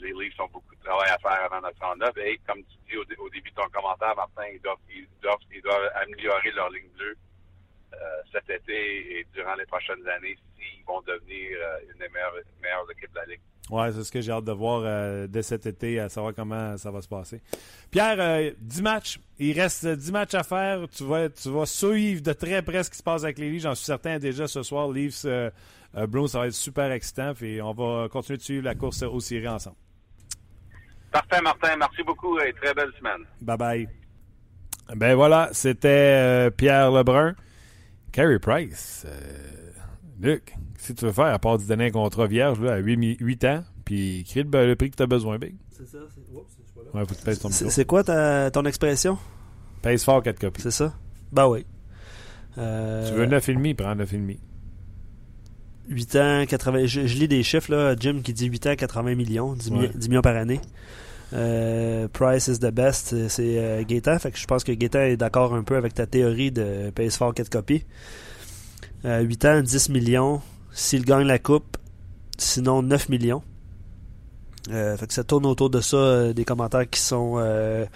[0.00, 2.96] les Leafs ont beaucoup de travail à faire avant notre 39 et comme tu dis
[2.96, 6.88] au, début de ton commentaire, Martin, ils doivent, ils doivent, ils doivent améliorer leur ligne
[6.96, 7.16] bleue
[7.94, 7.96] euh,
[8.32, 13.12] cet été et durant les prochaines années s'ils vont devenir euh, une des meilleures, équipes
[13.12, 13.40] de la Ligue.
[13.70, 16.76] Oui, c'est ce que j'ai hâte de voir euh, dès cet été, à savoir comment
[16.78, 17.40] ça va se passer.
[17.90, 19.20] Pierre, euh, 10 matchs.
[19.38, 20.88] Il reste 10 matchs à faire.
[20.88, 23.62] Tu vas, tu suivre de très près ce qui se passe avec les Leafs.
[23.62, 25.26] J'en suis certain déjà ce soir, Leafs
[25.96, 27.32] euh, Bruins, ça va être super excitant.
[27.42, 29.76] Et on va continuer de suivre la course aux séries ensemble.
[31.10, 31.76] Parfait, Martin.
[31.78, 33.24] Merci beaucoup et très belle semaine.
[33.40, 33.88] Bye bye.
[34.96, 37.34] Ben voilà, c'était Pierre Lebrun.
[38.12, 39.06] Carey Price.
[40.20, 43.18] Luc, si tu veux faire, à part de donner un contrat vierge là, à 8,
[43.20, 45.54] 8 ans, puis créer le, le, prix que tu as besoin, Big.
[45.70, 45.98] C'est ça.
[46.94, 47.04] Ouais,
[47.36, 49.18] ton C'est quoi ta, ton expression?
[49.82, 50.62] Pèse fort 4 copies.
[50.62, 50.94] C'est ça?
[51.30, 51.66] Ben oui.
[52.56, 54.38] Euh, Tu veux 9,5, prends 9,5.
[55.88, 56.86] 8 ans, 80.
[56.86, 57.94] Je, je, lis des chiffres, là.
[57.98, 59.90] Jim qui dit 8 ans, 80 millions, 10, Ouais.
[59.94, 60.60] 10 millions par année.
[61.34, 64.18] Euh, price is the best, c'est euh, Gaétan.
[64.18, 67.16] Fait que je pense que Gaétan est d'accord un peu avec ta théorie de pèse
[67.16, 67.84] fort 4 copies.
[69.04, 70.40] Euh, 8 ans, 10 millions.
[70.72, 71.76] S'il gagne la coupe,
[72.38, 73.42] sinon 9 millions.
[74.70, 77.86] Euh, fait que ça tourne autour de ça, euh, des commentaires qui sont euh,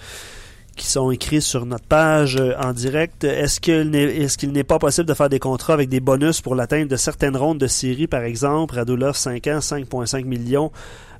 [0.76, 3.24] qui sont écrits sur notre page euh, en direct.
[3.24, 6.40] Est-ce qu'il n'est est-ce qu'il n'est pas possible de faire des contrats avec des bonus
[6.40, 10.72] pour l'atteinte de certaines rondes de série, par exemple, Radulov 5 ans, 5.5 millions.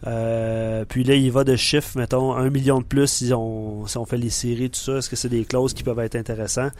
[0.07, 3.96] Euh, puis là, il va de chiffres, mettons, 1 million de plus si on, si
[3.98, 4.96] on fait les séries, tout ça.
[4.96, 6.72] Est-ce que c'est des clauses qui peuvent être intéressantes?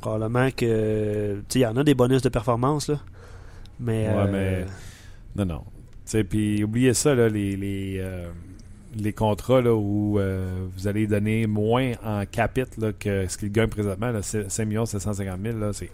[0.00, 1.34] Probablement que.
[1.34, 2.98] Tu sais, il y en a des bonus de performance, là.
[3.78, 4.08] Mais.
[4.08, 4.66] Ouais, euh, mais-
[5.36, 5.62] Non, non.
[6.04, 8.28] Tu sais, puis oubliez ça, là, les, les, euh,
[8.96, 13.52] les contrats là, où euh, vous allez donner moins en capite là, que ce qu'il
[13.52, 15.90] gagne présentement, là, c'est 5 750 000, là, c'est...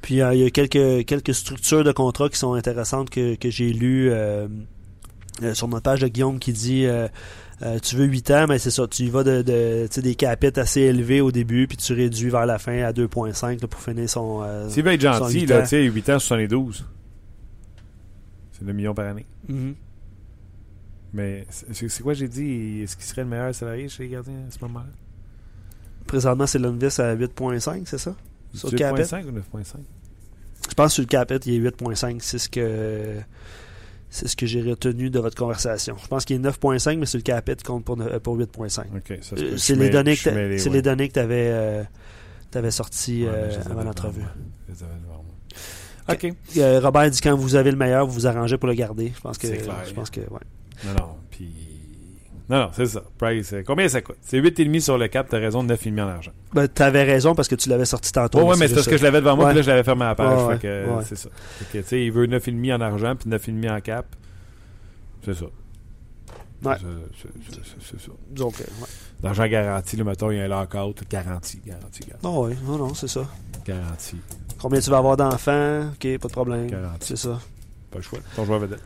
[0.00, 3.50] Puis euh, il y a quelques, quelques structures de contrats qui sont intéressantes que, que
[3.50, 4.46] j'ai lues euh,
[5.54, 6.86] sur notre page de Guillaume qui dit
[7.62, 9.42] euh, tu veux 8 ans, mais c'est ça, tu y vas de,
[10.00, 13.66] des capites assez élevés au début, puis tu réduis vers la fin à 2.5 là,
[13.66, 14.42] pour finir son.
[14.44, 15.62] euh, être son gentil, huit là, ans.
[15.62, 16.86] tu sais, 8 ans, 72.
[18.52, 19.26] C'est le million par année.
[19.48, 19.74] Mhm.
[21.12, 22.82] Mais c'est quoi j'ai dit?
[22.82, 24.86] Est-ce qu'il serait le meilleur salarié chez les gardiens à ce moment-là?
[26.06, 28.14] Présentement, c'est Lundqvist à 8.5, c'est ça?
[28.54, 29.04] Sur capite?
[29.06, 29.64] 8.5 ou 9.5?
[30.68, 32.18] Je pense que sur le capite, il est 8.5.
[32.20, 33.16] C'est ce que
[34.10, 35.96] c'est ce que j'ai retenu de votre conversation.
[36.02, 38.80] Je pense qu'il est 9.5, mais sur le capite compte pour, pour 8.5.
[38.96, 39.56] OK, ça se Euh.
[39.58, 40.74] C'est les données que les- ouais.
[40.74, 41.82] les données que tu avais, euh,
[42.70, 44.22] sorties Ouais, euh, avais avant devant l'entrevue.
[46.10, 46.32] OK.
[46.56, 49.12] Euh, Robert dit quand vous avez le meilleur, vous vous arrangez pour le garder.
[49.14, 49.74] Je pense que C'est clair.
[49.86, 50.40] je pense que ouais.
[50.86, 51.50] Non, non, puis...
[52.48, 53.02] Non, non, c'est ça.
[53.18, 54.16] Price, euh, combien ça coûte?
[54.22, 56.30] C'est 8,5 sur le cap, t'as raison, 9,5 en argent.
[56.54, 58.38] Ben, t'avais raison parce que tu l'avais sorti tantôt.
[58.40, 59.50] Ouais, mais c'est parce juste que je l'avais devant moi, Ouais.
[59.50, 60.42] puis là, je l'avais fermé à la page.
[60.46, 61.04] Ouais, fait que, ouais.
[61.04, 61.28] c'est ça.
[61.70, 64.06] Tu sais, il veut 9,5 en argent, puis 9,5 en cap.
[65.24, 65.44] C'est ça.
[66.64, 66.74] Ouais.
[67.20, 67.98] C'est- ça.
[68.06, 68.12] ça.
[68.30, 68.88] Donc, euh, ouais.
[69.22, 72.24] L'argent garanti, le mettons, il y a un lockout, garanti, garanti, garanti.
[72.24, 73.26] Non, ouais, non, non, c'est ça.
[73.66, 74.16] Garanti,
[74.60, 75.90] Combien tu vas avoir d'enfants?
[75.92, 76.66] Ok, pas de problème.
[76.68, 77.08] garanti.
[77.08, 77.38] C'est ça.
[77.90, 78.18] Pas le choix.
[78.34, 78.80] Ton joueur vedette.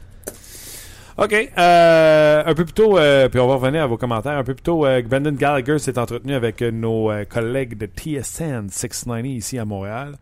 [1.19, 1.33] OK.
[1.33, 4.39] euh, un peu plus tôt, euh, puis on va revenir à vos commentaires.
[4.39, 8.69] Un peu plus tôt, euh, Brandon Gallagher s'est entretenu avec nos euh, collègues de TSN
[8.69, 10.15] 690 ici à Montréal.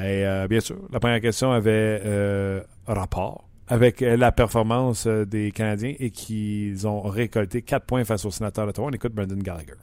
[0.00, 6.86] Et bien sûr, la première question avait rapport avec la performance des Canadiens et qu'ils
[6.86, 8.88] ont récolté 4 points face aux sénateurs d'Ottawa.
[8.88, 9.74] On écoute Brandon Gallagher.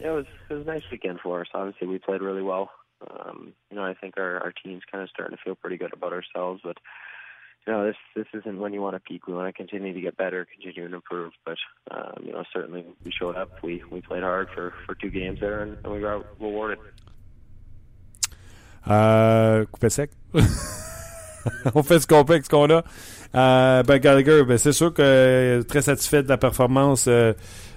[0.00, 1.48] Yeah, it was it was a nice weekend for us.
[1.54, 2.70] Obviously, we played really well.
[3.10, 5.92] Um, you know, I think our our team's kind of starting to feel pretty good
[5.92, 6.60] about ourselves.
[6.62, 6.76] But
[7.66, 9.26] you know, this this isn't when you want to peak.
[9.26, 11.32] We want to continue to get better, continue to improve.
[11.44, 11.58] But
[11.90, 13.62] um, you know, certainly we showed up.
[13.62, 16.78] We we played hard for for two games there, and, and we got rewarded.
[18.88, 20.10] Euh, coupé sec.
[21.74, 22.82] on fait ce qu'on peut avec ce qu'on a.
[23.34, 27.34] Euh, ben Gallagher, ben c'est sûr que euh, très satisfait de la performance euh,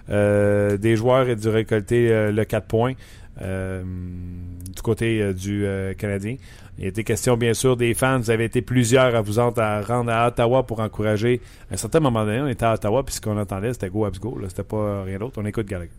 [0.09, 2.93] euh, des joueurs et du récolter euh, le 4 points.
[3.42, 5.66] Du côté du
[5.98, 6.36] Canadien.
[6.78, 8.20] Il était question, bien sûr, des fans.
[8.20, 11.42] Vous avez été plusieurs à vous à rendre à Ottawa pour encourager.
[11.70, 14.06] À un certain moment donné, on était à Ottawa, puis ce qu'on entendait, c'était Go
[14.06, 14.39] Abs Go.
[14.48, 15.39] C'était pas rien d'autre.
[15.42, 15.92] On écoute Gallagher.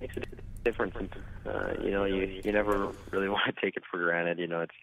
[0.00, 0.20] Makes a
[0.64, 0.94] difference.
[1.46, 4.38] Uh, you know, you, you never really want to take granted.
[4.38, 4.74] You know, it's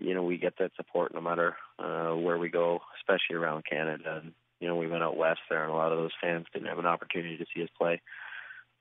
[0.00, 4.20] you know we get that support no matter uh, where we go, especially around Canada.
[4.22, 6.68] And you know, we went out west there, and a lot of those fans didn't
[6.68, 7.98] have an opportunity to see us play uh,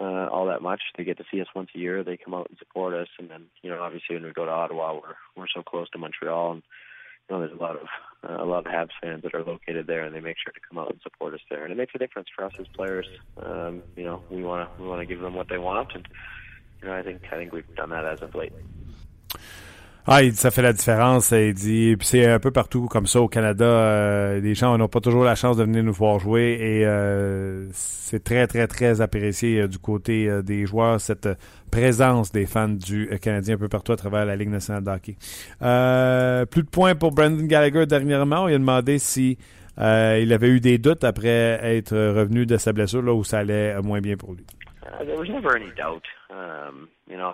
[0.05, 0.81] all that much.
[0.97, 2.03] They get to see us once a year.
[2.03, 4.51] They come out and support us, and then you know, obviously, when we go to
[4.51, 6.63] Ottawa, we're we're so close to Montreal, and
[7.29, 7.87] you know, there's a lot of
[8.27, 10.59] uh, a lot of Habs fans that are located there, and they make sure to
[10.67, 13.07] come out and support us there, and it makes a difference for us as players.
[13.37, 16.07] Um, you know, we want to we want to give them what they want, and
[16.81, 18.53] you know, I think I think we've done that as of late.
[20.07, 21.31] Ah, il dit ça fait la différence.
[21.31, 23.65] Il dit, puis c'est un peu partout comme ça au Canada.
[23.65, 27.67] Euh, les gens n'ont pas toujours la chance de venir nous voir jouer et euh,
[27.71, 31.29] c'est très très très apprécié euh, du côté des joueurs cette
[31.69, 35.15] présence des fans du Canadien un peu partout à travers la Ligue nationale de hockey.
[36.49, 38.47] plus de points pour Brandon Gallagher dernièrement.
[38.47, 39.37] Il a demandé si
[39.77, 43.79] il avait eu des doutes après être revenu de sa blessure là où ça allait
[43.81, 44.45] moins bien pour lui.
[44.83, 46.03] Uh, there was never any doubt.
[46.31, 47.33] Um, you know.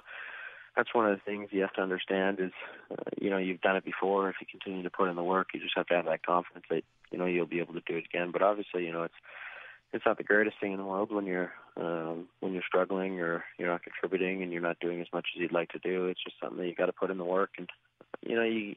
[0.78, 2.52] That's one of the things you have to understand is,
[2.92, 4.30] uh, you know, you've done it before.
[4.30, 6.66] If you continue to put in the work, you just have to have that confidence
[6.70, 8.30] that you know you'll be able to do it again.
[8.32, 9.16] But obviously, you know, it's
[9.92, 13.44] it's not the greatest thing in the world when you're um, when you're struggling or
[13.58, 16.06] you're not contributing and you're not doing as much as you'd like to do.
[16.06, 17.68] It's just something that you got to put in the work, and
[18.22, 18.76] you know, you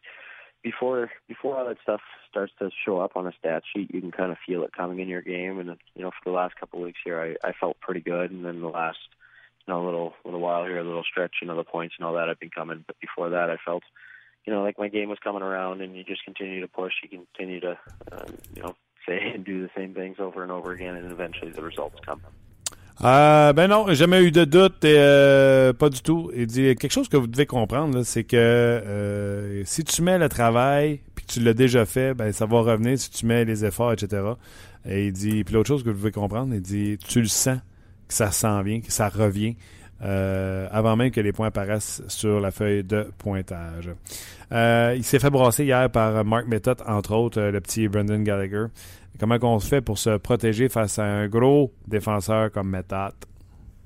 [0.62, 4.10] before before all that stuff starts to show up on a stat sheet, you can
[4.10, 5.58] kind of feel it coming in your game.
[5.58, 8.30] And you know, for the last couple of weeks here, I, I felt pretty good,
[8.30, 8.98] and then the last
[9.66, 12.06] you know, a little little while here, a little stretch, you know, the points and
[12.06, 12.84] all that have been coming.
[12.86, 13.82] But before that, I felt,
[14.44, 17.08] you know, like my game was coming around, and you just continue to push, you
[17.08, 17.78] continue to,
[18.12, 18.74] um, you know,
[19.06, 22.20] say and do the same things over and over again, and eventually the results come.
[23.02, 26.30] Euh, ben non, jamais eu de doute, et, euh, pas du tout.
[26.36, 30.28] Il dit quelque chose que vous devez comprendre, c'est que euh, si tu mets le
[30.28, 33.64] travail, puis que tu l'as déjà fait, ben ça va revenir si tu mets les
[33.64, 34.22] efforts, etc.
[34.84, 37.60] Et il dit, puis l'autre chose que vous devez comprendre, il dit, tu le sens
[38.10, 39.56] que ça s'en vient, que ça revient.
[40.02, 43.90] Euh, avant même que les points apparaissent sur la feuille de pointage.
[44.50, 48.24] Euh, il s'est fait brasser hier par Mark Method, entre autres, euh, le petit Brendan
[48.24, 48.66] Gallagher.
[49.18, 53.12] Comment on se fait pour se protéger face à un gros défenseur comme Method?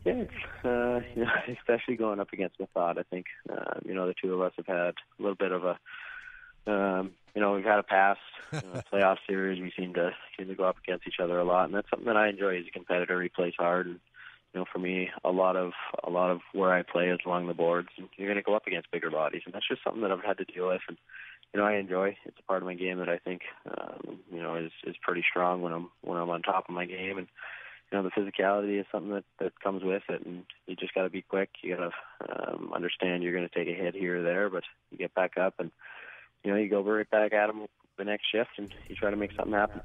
[0.07, 0.25] Yeah,
[0.65, 4.35] uh, you know, especially going up against Method, I think uh, you know the two
[4.35, 5.77] of us have had a little bit of a
[6.71, 8.21] um, you know we've had a past
[8.53, 9.61] you know, playoff series.
[9.61, 12.07] We seem to seem to go up against each other a lot, and that's something
[12.07, 13.21] that I enjoy as a competitor.
[13.21, 14.01] He plays hard, and
[14.55, 15.73] you know, for me, a lot of
[16.05, 17.89] a lot of where I play is along the boards.
[17.99, 20.25] And you're going to go up against bigger bodies, and that's just something that I've
[20.25, 20.81] had to deal with.
[20.89, 20.97] And
[21.53, 22.17] you know, I enjoy.
[22.25, 25.25] It's a part of my game that I think, um, you know, is is pretty
[25.29, 27.19] strong when I'm when I'm on top of my game.
[27.19, 27.27] And
[27.91, 31.03] you know, the physicality is something that that comes with it, and you just got
[31.03, 31.51] to be quick.
[31.63, 34.63] You got to um, understand you're going to take a hit here or there, but
[34.93, 35.73] you get back up and
[36.45, 37.67] you know you go right back at them
[37.99, 39.81] the next shift, and you try to make something happen.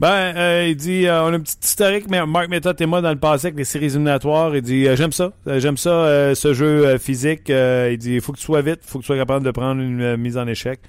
[0.00, 3.02] Ben, euh, il dit, euh, on a un petit historique, mais Marc Method et moi,
[3.02, 6.54] dans le passé, avec les séries éliminatoires, il dit, euh, j'aime ça, j'aime ça, ce
[6.54, 7.50] jeu physique.
[7.50, 9.50] il dit, il faut que tu sois vite, il faut que tu sois capable de
[9.50, 10.80] prendre une mise en échec.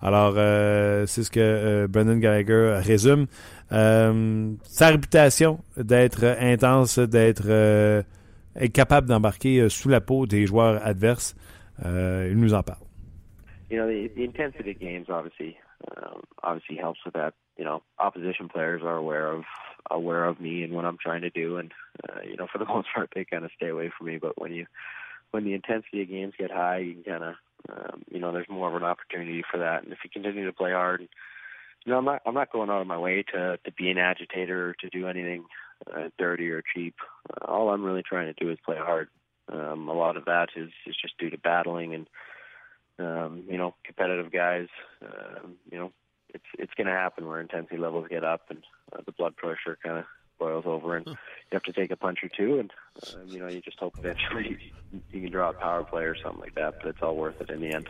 [0.00, 0.34] Alors,
[1.06, 3.26] c'est ce que Brendan Gallagher résume.
[3.70, 8.04] sa réputation d'être intense, d'être
[8.74, 11.36] capable d'embarquer sous la peau des joueurs adverses,
[11.84, 12.82] il nous en parle.
[13.70, 15.56] You know, the, the intensity games obviously,
[15.96, 17.34] um, obviously helps with that.
[17.56, 19.44] You know, opposition players are aware of
[19.90, 21.72] aware of me and what I'm trying to do, and
[22.08, 24.18] uh, you know, for the most part, they kind of stay away from me.
[24.18, 24.66] But when you
[25.30, 27.34] when the intensity of games get high, you kind of
[27.68, 29.82] um, you know, there's more of an opportunity for that.
[29.82, 32.80] And if you continue to play hard, you know, I'm not I'm not going out
[32.80, 35.44] of my way to to be an agitator or to do anything
[35.94, 36.94] uh, dirty or cheap.
[37.30, 39.08] Uh, all I'm really trying to do is play hard.
[39.52, 42.08] Um, a lot of that is is just due to battling and
[42.98, 44.68] um, you know, competitive guys,
[45.04, 45.92] uh, you know,
[46.36, 48.62] it's it's going to happen where intensity levels get up and
[48.92, 50.04] uh, the blood pressure kind of
[50.38, 51.16] boils over, and you
[51.52, 52.70] have to take a punch or two, and
[53.02, 54.72] uh, you know you just hope eventually
[55.12, 57.50] you can draw a power play or something like that, but it's all worth it
[57.50, 57.88] in the end.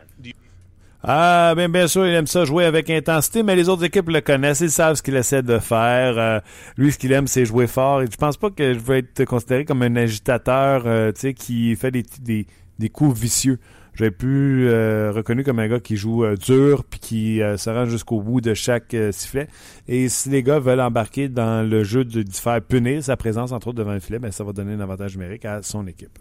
[1.08, 4.20] Ah, bien, bien sûr, il aime ça jouer avec intensité, mais les autres équipes le
[4.20, 6.18] connaissent, ils savent ce qu'il essaie de faire.
[6.18, 6.40] Euh,
[6.76, 8.02] lui, ce qu'il aime, c'est jouer fort.
[8.02, 11.34] Et je pense pas que je vais être considéré comme un agitateur, euh, tu sais,
[11.34, 12.46] qui fait des, des,
[12.78, 13.60] des coups vicieux.
[13.96, 17.70] J'ai pu euh, reconnu comme un gars qui joue euh, dur puis qui euh, se
[17.70, 19.46] rend jusqu'au bout de chaque euh, sifflet.
[19.88, 23.68] Et si les gars veulent embarquer dans le jeu de, faire punir sa présence entre
[23.68, 26.18] autres devant le filet, ben, ça va donner un avantage numérique à son équipe.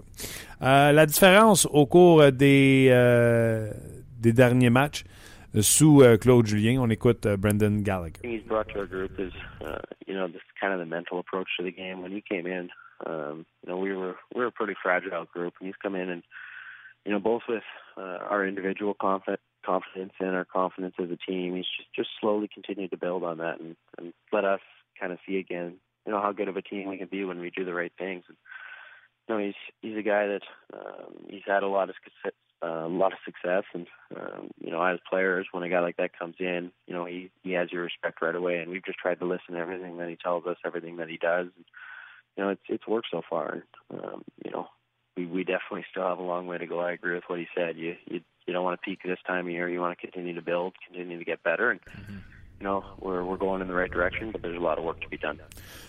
[0.61, 2.89] la différence au cours des
[4.19, 5.03] des derniers matchs
[5.59, 8.21] sous Claude Julien, on écoute Brendan Gallagher.
[17.05, 17.63] You know both with
[17.97, 21.55] uh, our individual confidence confidence and our confidence as a team.
[21.55, 24.59] He's just just slowly continued to build on that and, and let us
[24.99, 25.75] kind of see again,
[26.05, 27.91] you know, how good of a team we can be when we do the right
[27.97, 28.23] things.
[28.27, 28.37] And,
[29.27, 30.41] you know, he's he's a guy that
[30.73, 34.71] um, he's had a lot of success, uh, a lot of success, and um, you
[34.71, 37.71] know, as players, when a guy like that comes in, you know, he he has
[37.71, 38.59] your respect right away.
[38.59, 41.17] And we've just tried to listen to everything that he tells us, everything that he
[41.17, 41.47] does.
[41.55, 41.65] And,
[42.37, 43.63] you know, it's it's worked so far.
[43.91, 44.67] Um, you know,
[45.15, 46.79] we we definitely still have a long way to go.
[46.79, 47.77] I agree with what he said.
[47.77, 49.67] You you you don't want to peak this time of year.
[49.69, 51.79] You want to continue to build, continue to get better, and
[52.59, 54.31] you know we're we're going in the right direction.
[54.31, 55.37] But there's a lot of work to be done.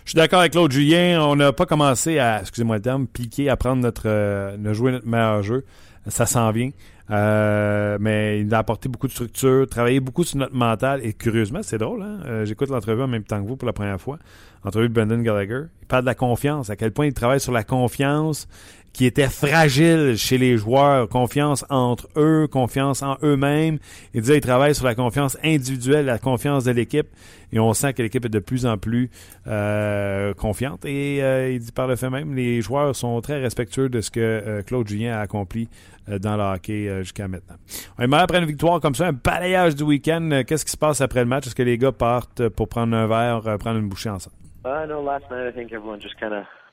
[0.05, 1.21] Je suis d'accord avec Claude Julien.
[1.23, 4.93] On n'a pas commencé à, excusez-moi le terme, piquer, à prendre notre, euh, de jouer
[4.93, 5.65] notre meilleur jeu.
[6.07, 6.71] Ça s'en vient.
[7.11, 11.05] Euh, mais il a apporté beaucoup de structure, travaillé beaucoup sur notre mental.
[11.05, 12.21] Et curieusement, c'est drôle, hein?
[12.27, 14.19] Euh, j'écoute l'entrevue en même temps que vous pour la première fois.
[14.65, 15.65] Entrevue de Brendan Gallagher.
[15.83, 18.49] Il parle de la confiance, à quel point il travaille sur la confiance
[18.97, 23.79] qui était fragile chez les joueurs, confiance entre eux, confiance en eux-mêmes.
[24.15, 27.07] Il disait qu'il travaille sur la confiance individuelle, la confiance de l'équipe,
[27.53, 29.11] et on sent que l'équipe est de plus en plus
[29.49, 30.87] euh, confiante.
[30.87, 34.11] Et euh, il dit par le fait même, les joueurs sont très respectueux de ce
[34.11, 35.69] que euh, Claude Julien a accompli
[36.09, 37.57] euh, dans le hockey euh, jusqu'à maintenant.
[37.99, 40.43] On après une victoire comme ça, un balayage du week-end.
[40.47, 41.47] Qu'est-ce qui se passe après le match?
[41.47, 44.37] Est-ce que les gars partent pour prendre un verre, euh, prendre une bouchée ensemble?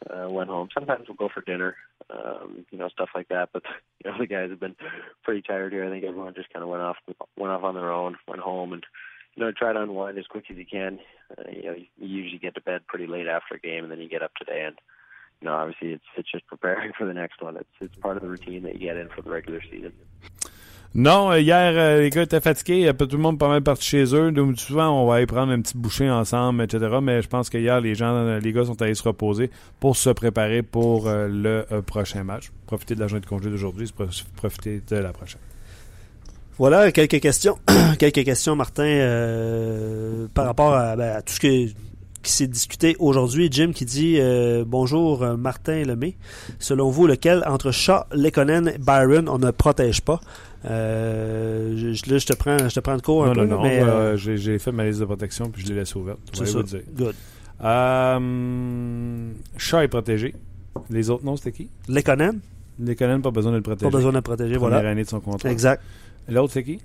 [0.10, 0.70] Uh, went home.
[0.74, 1.76] Sometimes we'll go for dinner,
[2.10, 3.50] um, you know, stuff like that.
[3.54, 3.64] But
[4.04, 4.76] you know, the guys have been
[5.24, 5.86] pretty tired here.
[5.86, 6.98] I think everyone just kind of went off
[7.38, 8.86] went off on their own, went home, and
[9.36, 11.00] you know, try to unwind as quick as you can.
[11.38, 14.00] Uh, you know, you usually get to bed pretty late after a game, and then
[14.00, 14.76] you get up today, and
[15.42, 17.58] you know, obviously it's it's just preparing for the next one.
[17.58, 19.94] It's it's part of the routine that you get in for the regular season.
[20.96, 22.92] Non, euh, hier, euh, les gars étaient fatigués.
[22.98, 24.32] Tout le monde pas mal parti chez eux.
[24.32, 26.98] Donc, souvent, on va aller prendre un petit bouchée ensemble, etc.
[27.02, 29.98] Mais je pense que hier, les gens, euh, les gars sont allés se reposer pour
[29.98, 32.52] se préparer pour le prochain match.
[32.68, 33.92] Profiter de la journée de congé d'aujourd'hui,
[34.36, 35.42] profiter de la prochaine.
[36.60, 37.58] Voilà quelques questions.
[37.98, 41.76] quelques questions, Martin, par rapport à, ben, tout ce qui
[42.24, 43.50] s'est discuté aujourd'hui.
[43.52, 44.20] Jim qui dit
[44.68, 46.16] Bonjour Martin Lemay.
[46.60, 50.22] Selon vous, lequel entre Shaw, Lekonen Byron on ne protège pas
[50.66, 53.46] euh, je, Là, je te prends, je te prends de cours un Non, peu.
[53.46, 53.64] non, non.
[53.64, 56.20] mais, euh, euh, j'ai fait ma liste de protection puis je l'ai laissé ouverte.
[56.34, 56.58] c'est ça.
[56.58, 56.82] vous dire.
[56.96, 57.16] Good.
[57.64, 59.30] Euh,
[59.82, 60.36] est protégé.
[60.90, 61.70] Les autres noms, c'était qui?
[61.88, 62.40] Lekonen,
[62.80, 63.90] Les Conan, pas besoin de le protéger.
[63.90, 64.56] pas besoin de le protéger.
[64.56, 64.90] Première Voilà.
[64.90, 65.50] année de son contrat.
[65.52, 65.82] Exact.
[66.28, 66.80] L'autre, c'est qui?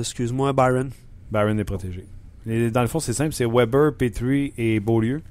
[0.00, 0.90] Excuse-moi, Byron.
[1.30, 2.06] Byron est protégé.
[2.46, 3.32] Les- dans le fond, c'est simple.
[3.32, 5.22] C'est Weber, Petrie et Beaulieu.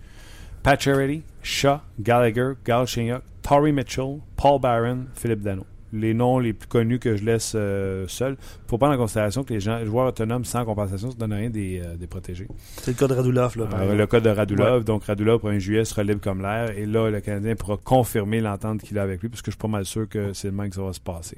[0.63, 5.65] Pacioretty, Shaw, Gallagher, Galchenyuk, Torrey Mitchell, Paul Byron, Philippe Dano.
[5.93, 8.35] Les noms les plus connus que je laisse euh, seuls.
[8.39, 11.19] Il faut prendre en considération que les, gens, les joueurs autonomes sans compensation, ça ne
[11.19, 12.47] donne rien des, euh, des protégés.
[12.81, 13.55] C'est le cas de Radulov.
[13.57, 16.71] Là, par Euh, le cas de Radulov, donc Radulov, 1er juillet, sera libre comme l'air.
[16.75, 19.61] Et là, le Canadien pourra confirmer l'entente qu'il a avec lui, parce que je suis
[19.61, 21.37] pas mal sûr que c'est le même que ça va se passer.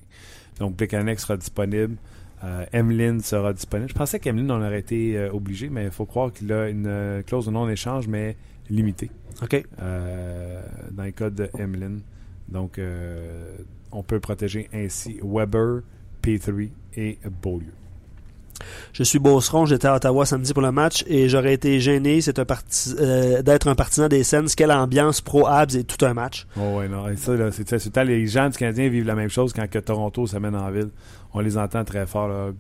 [0.60, 1.98] Donc, Plekanec sera disponible.
[2.44, 3.90] Euh, Emeline sera disponible.
[3.90, 7.24] Je pensais qu'Emeline en aurait été euh, obligé, mais il faut croire qu'il a une
[7.28, 8.38] clause de non-échange, mais
[8.70, 9.66] limitée OK.
[10.92, 12.02] dans le cas de Emeline.
[12.48, 13.58] Donc, euh,
[13.96, 15.82] on peut protéger ainsi Weber,
[16.22, 17.74] P3 et Beaulieu.
[18.94, 22.20] Je suis Beauceron, j'étais à Ottawa samedi pour le match et j'aurais été gêné
[23.00, 24.56] euh, d'être un partisan des Sens.
[24.56, 26.48] Quelle ambiance pro-Habs et tout un match.
[26.58, 27.08] Oh ouais, non.
[27.10, 30.56] Et ça, c'est, les gens du Canadien vivent la même chose quand que Toronto s'amène
[30.56, 30.90] en ville.
[31.34, 32.52] On les entend très fort, là.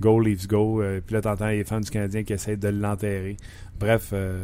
[0.00, 0.82] Go, Leafs, go.
[0.82, 3.36] Euh, puis là, t'entends les fans du Canadien qui essayent de l'enterrer.
[3.78, 4.42] Bref, euh,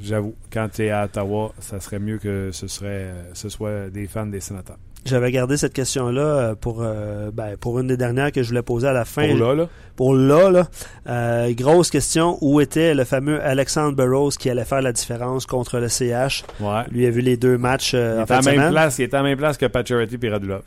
[0.00, 4.06] j'avoue, quand tu es à Ottawa, ça serait mieux que ce, serait, ce soit des
[4.06, 4.78] fans des sénateurs.
[5.06, 8.62] J'avais gardé cette question-là euh, pour, euh, ben, pour une des dernières que je voulais
[8.62, 9.26] poser à la fin.
[9.28, 10.68] Pour là, là, Pour là, là.
[11.08, 15.78] Euh, grosse question, où était le fameux Alexandre Burroughs qui allait faire la différence contre
[15.78, 16.44] le CH?
[16.60, 16.82] ouais.
[16.90, 18.60] Lui a vu les deux matchs euh, Il en était, à fin de la même
[18.60, 18.72] semaine.
[18.72, 20.62] place, il était à la même place que Pacioretty et Radulov.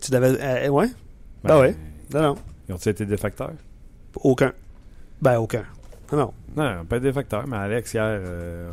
[0.00, 0.68] Tu l'avais...
[0.68, 0.88] ouais?
[1.44, 1.76] Ben ouais?
[2.12, 2.34] Non, non.
[2.68, 3.52] Ils ont-ils été des facteurs?
[4.24, 4.52] Aucun.
[5.22, 5.62] Ben, aucun.
[6.12, 6.32] Non, non.
[6.56, 8.02] Non, pas des facteurs, mais Alex, hier.
[8.04, 8.70] euh,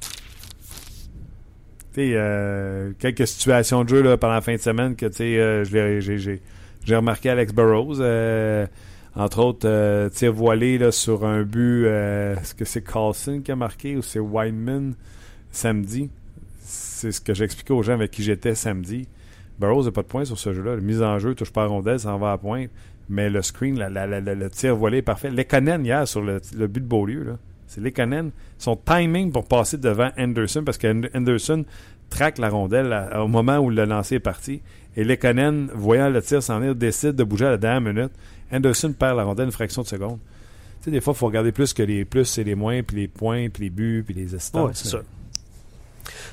[0.00, 5.64] Tu sais, euh, quelques situations de jeu là, pendant la fin de semaine que euh,
[5.64, 8.00] j'ai, remarqué Alex Burrows.
[8.00, 8.66] euh,
[9.16, 11.84] entre autres, euh, tir voilé là, sur un but.
[11.86, 14.94] euh, est-ce que c'est Carlson qui a marqué ou c'est Wineman
[15.50, 16.10] samedi?
[16.60, 19.08] C'est ce que j'expliquais aux gens avec qui j'étais samedi.
[19.58, 20.76] Burrows n'a pas de point sur ce jeu-là.
[20.76, 22.66] Mise en jeu, touche pas à rondelle, ça en va à point.
[23.08, 25.30] Mais le screen, le tir voilé est parfait.
[25.30, 27.38] Lekonen hier sur le, le but de Beaulieu, là.
[27.70, 28.32] C'est Lekonen.
[28.58, 31.64] Son timing pour passer devant Anderson, parce que Anderson
[32.10, 34.60] traque la rondelle au moment où le lancer est parti.
[34.96, 38.12] Et Lekonen, voyant le tir s'en venir, décide de bouger à la dernière minute.
[38.52, 40.18] Anderson perd la rondelle une fraction de seconde.
[40.80, 43.08] sais, des fois, il faut regarder plus que les plus et les moins, puis les
[43.08, 44.66] points, puis les buts, puis les assistants.
[44.66, 44.98] Ouais, c'est ça.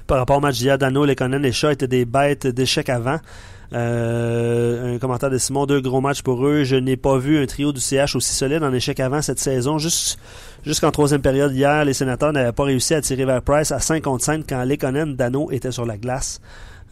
[0.08, 3.20] Par rapport au match d'hier, Dano, et Shaw étaient des bêtes d'échecs avant.
[3.74, 6.64] Euh, un commentaire de Simon, deux gros matchs pour eux.
[6.64, 9.78] Je n'ai pas vu un trio du CH aussi solide en échec avant cette saison.
[9.78, 10.20] Juste,
[10.64, 14.04] jusqu'en troisième période hier, les sénateurs n'avaient pas réussi à tirer vers Price à 5
[14.04, 16.40] contre 5 quand Lekonen, Dano était sur la glace.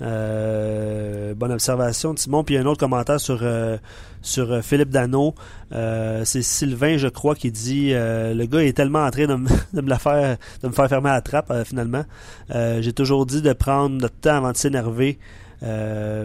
[0.01, 2.43] Euh, bonne observation Simon.
[2.43, 3.77] Puis un autre commentaire sur, euh,
[4.21, 5.35] sur euh, Philippe Dano.
[5.71, 9.49] Euh, c'est Sylvain, je crois, qui dit le gars est tellement en train de, me,
[9.73, 12.03] de me la faire de me faire fermer la trappe finalement.
[12.49, 15.17] J'ai toujours dit de prendre notre temps avant de s'énerver.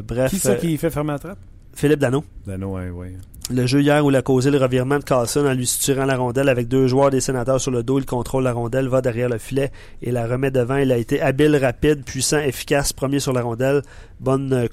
[0.02, 0.30] Bref.
[0.30, 1.38] Qui c'est qui fait fermer la trappe?
[1.74, 2.24] Philippe Dano.
[2.46, 3.08] Dano, oui, oui.
[3.52, 6.16] Le jeu hier où il a causé le revirement de Carlson en lui suturant la
[6.16, 9.28] rondelle avec deux joueurs des sénateurs sur le dos, il contrôle la rondelle, va derrière
[9.28, 9.72] le filet
[10.02, 10.76] et la remet devant.
[10.76, 13.82] Il a été habile, rapide, puissant, efficace, premier sur la rondelle,
[14.20, 14.68] bonne euh,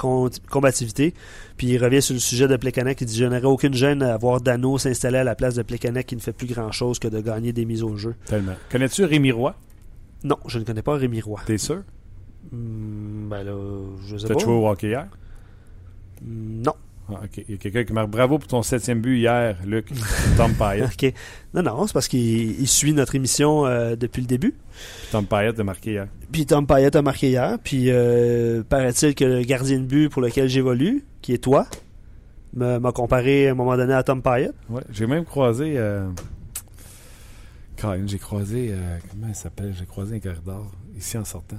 [0.47, 1.15] combativité.
[1.57, 4.15] Puis il revient sur le sujet de Plekanec, il dit Je n'aurais aucune gêne à
[4.15, 7.07] voir Dano s'installer à la place de Plekanec qui ne fait plus grand chose que
[7.07, 8.13] de gagner des mises au jeu.
[8.27, 8.53] Tellement.
[8.71, 9.55] Connais-tu Rémi Roy?
[10.23, 11.39] Non, je ne connais pas Rémi Roy.
[11.47, 11.81] T'es sûr?
[12.51, 13.53] Hmm, Ben là,
[14.07, 14.35] je sais pas.
[14.35, 15.07] T'as joué au hockey hier?
[16.25, 16.73] Non.
[17.09, 19.87] Ah, Il y a quelqu'un qui marque bravo pour ton septième but hier, Luc.
[20.35, 20.83] Tom Payet.
[20.85, 21.13] OK.
[21.53, 24.51] Non, non, c'est parce qu'il suit notre émission euh, depuis le début.
[24.51, 26.07] Puis Tom Payet a marqué hier.
[26.31, 27.57] Puis Tom Payet a marqué hier.
[27.63, 31.67] Puis euh, paraît-il que le gardien de but pour lequel j'évolue, qui est toi,
[32.53, 34.51] m'a comparé à un moment donné à Tom Payet.
[34.69, 35.75] Ouais, j'ai même croisé.
[35.77, 36.09] Euh...
[38.05, 38.71] j'ai croisé.
[38.71, 39.73] Euh, comment il s'appelle?
[39.77, 41.57] J'ai croisé un corridor ici en sortant.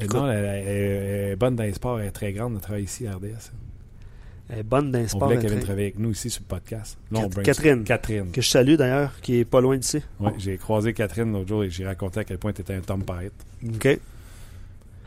[0.00, 3.06] Et non, elle, est bonne dans les sports, elle est très grande, elle travaille ici
[3.06, 3.52] à RDS.
[4.48, 6.98] Elle est bonne dans On voulait qu'elle vienne travailler avec nous ici sur le podcast.
[7.42, 7.84] Catherine.
[7.84, 8.30] Catherine.
[8.30, 10.02] Que je salue d'ailleurs, qui est pas loin d'ici.
[10.20, 12.80] Oui, j'ai croisé Catherine l'autre jour et j'ai raconté à quel point tu étais un
[12.80, 13.32] Tom Pyatt.
[13.64, 14.00] OK.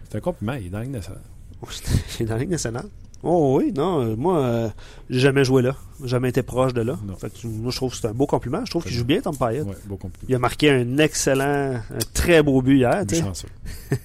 [0.09, 1.21] C'est un compliment, il est dans la Ligue nationale.
[2.19, 2.85] il est dans la Ligue nationale.
[3.23, 4.69] Oh oui, non, euh, moi, euh,
[5.09, 5.75] j'ai jamais joué là.
[6.03, 6.97] Jamais été proche de là.
[7.03, 8.63] moi, je trouve que c'est un beau compliment.
[8.63, 9.61] Je trouve qu'il joue bien, Tom Payet.
[9.61, 10.27] Oui, beau compliment.
[10.29, 13.03] Il a marqué un excellent, un très beau but hier.
[13.11, 13.49] chanceux.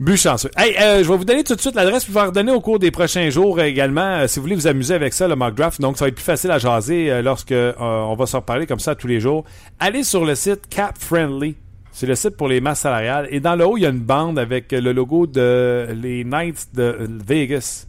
[0.00, 0.50] But chanceux.
[0.56, 2.78] Hey, euh, je vais vous donner tout de suite l'adresse pour vous redonner au cours
[2.78, 5.78] des prochains jours également, euh, si vous voulez vous amuser avec ça, le mock draft.
[5.78, 8.80] Donc, ça va être plus facile à jaser euh, lorsque on va s'en reparler comme
[8.80, 9.44] ça tous les jours.
[9.78, 11.54] Allez sur le site Cap Friendly.
[11.92, 13.28] C'est le site pour les masses salariales.
[13.30, 16.68] Et dans le haut, il y a une bande avec le logo de les Knights
[16.72, 16.96] de
[17.26, 17.86] Vegas.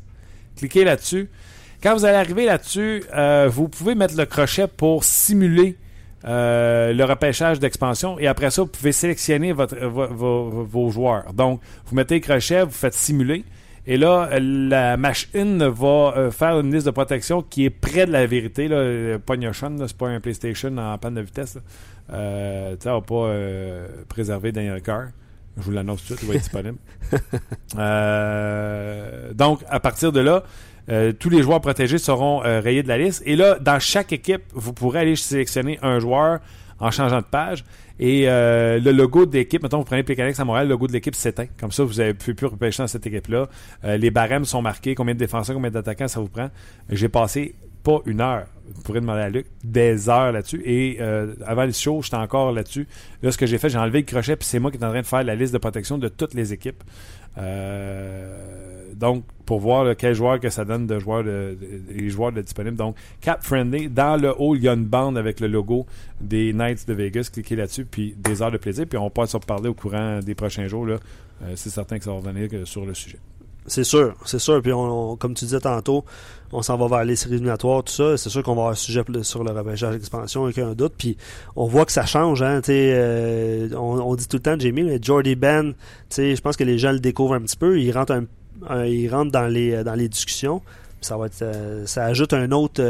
[0.57, 1.29] Cliquez là-dessus.
[1.81, 3.03] Quand vous allez arriver là-dessus,
[3.47, 5.77] vous pouvez mettre le crochet pour simuler
[6.25, 11.33] euh, le repêchage d'expansion et après ça, vous pouvez sélectionner votre, vos, joueurs.
[11.33, 13.43] Donc, vous mettez le crochet, vous faites simuler.
[13.87, 18.11] Et là, la machine va euh, faire une liste de protection qui est près de
[18.11, 18.67] la vérité.
[18.67, 19.17] Là.
[19.17, 21.57] C'est pas un PlayStation en panne de vitesse.
[22.13, 25.07] Euh, tu va pas euh, préserver Daniel Carr.
[25.57, 26.77] Je vous l'annonce tout de suite, il va être disponible.
[29.35, 30.43] donc, à partir de là,
[30.91, 33.23] euh, tous les joueurs protégés seront euh, rayés de la liste.
[33.25, 36.39] Et là, dans chaque équipe, vous pourrez aller sélectionner un joueur
[36.79, 37.63] en changeant de page.
[37.99, 40.93] Et euh, le logo de l'équipe, mettons, vous prenez Pécanex à Montréal, le logo de
[40.93, 41.45] l'équipe s'éteint.
[41.59, 43.47] Comme ça, vous ne pouvez plus repêcher dans cette équipe-là.
[43.83, 46.49] les barèmes sont marqués, combien de défenseurs, combien d'attaquants ça vous prend?
[46.89, 50.61] J'ai passé pas une heure, vous pourrez demander à Luc, des heures là-dessus.
[50.65, 50.99] Et
[51.45, 52.87] avant le show, j'étais encore là-dessus.
[53.21, 54.89] Là, ce que j'ai fait, j'ai enlevé le crochet, puis c'est moi qui est en
[54.89, 56.83] train de faire la liste de protection de toutes les équipes.
[58.95, 61.57] Donc, pour voir quel joueur que ça donne de joueurs de,
[61.89, 62.77] les joueurs de disponibles.
[62.77, 65.85] Donc, Cap Friendly, dans le haut, il y a une bande avec le logo
[66.19, 67.29] des Knights de Vegas.
[67.31, 68.85] Cliquez là-dessus, puis des heures de plaisir.
[68.87, 70.85] Puis on peut se reparler au courant des prochains jours.
[70.85, 70.97] Là.
[71.43, 73.17] Euh, c'est certain que ça va revenir euh, sur le sujet.
[73.67, 74.61] C'est sûr, c'est sûr.
[74.61, 76.03] Puis on, comme tu disais tantôt,
[76.51, 78.17] on s'en va vers les séries éliminatoires, tout ça.
[78.17, 80.93] C'est sûr qu'on va avoir un sujet sur le repêchage d'expansion, aucun doute.
[80.97, 81.15] Puis
[81.55, 82.41] on voit que ça change.
[82.41, 85.73] Hein, euh, on, dit tout le temps, Jamie, mais Jordy Ben,
[86.15, 87.79] je pense que les gens le découvrent un petit peu.
[87.79, 88.25] Il rentre un
[88.69, 90.61] euh, il rentre dans les, euh, dans les discussions.
[91.01, 92.81] Ça, va être, euh, ça ajoute un autre,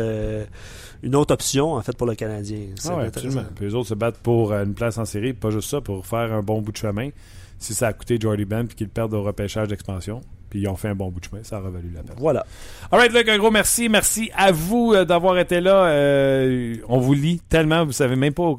[1.01, 2.59] une autre option en fait pour le Canadien.
[2.86, 3.45] Ah absolument.
[3.55, 6.34] Puis les autres se battent pour une place en série, pas juste ça, pour faire
[6.34, 7.09] un bon bout de chemin.
[7.57, 10.76] Si ça a coûté Jordy Ben puis qu'ils perdent au repêchage d'expansion, puis ils ont
[10.76, 12.15] fait un bon bout de chemin, ça a revalu la peine.
[12.17, 12.45] Voilà.
[12.91, 13.88] Alright, Luc, un gros merci.
[13.88, 16.82] Merci à vous d'avoir été là.
[16.89, 18.55] on vous lit tellement, vous savez même pas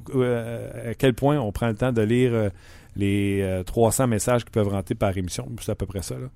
[0.87, 2.51] à quel point on prend le temps de lire
[2.97, 5.47] les 300 messages qui peuvent rentrer par émission.
[5.61, 6.15] C'est à peu près ça.
[6.15, 6.29] Là.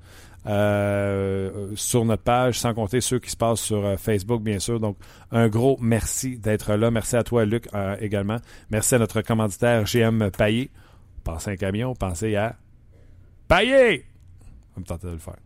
[0.47, 4.79] Euh, sur notre page, sans compter ceux qui se passent sur euh, Facebook, bien sûr.
[4.79, 4.97] Donc,
[5.33, 6.91] un gros merci d'être là.
[6.91, 8.37] Merci à toi, Luc, euh, également.
[8.71, 10.71] Merci à notre commanditaire GM Paillé.
[11.25, 12.57] Pensez à un camion, pensez à
[13.49, 14.05] Paillé!
[14.77, 15.37] On me tenter de le faire.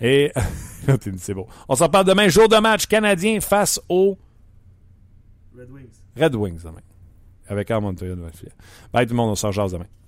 [0.00, 0.32] Et,
[1.16, 1.48] c'est beau.
[1.68, 4.16] On s'en parle demain, jour de match canadien face aux
[5.56, 5.88] Red Wings.
[6.16, 6.80] Red Wings demain.
[7.48, 9.86] Avec Armand Bye tout le monde, on s'en jase demain.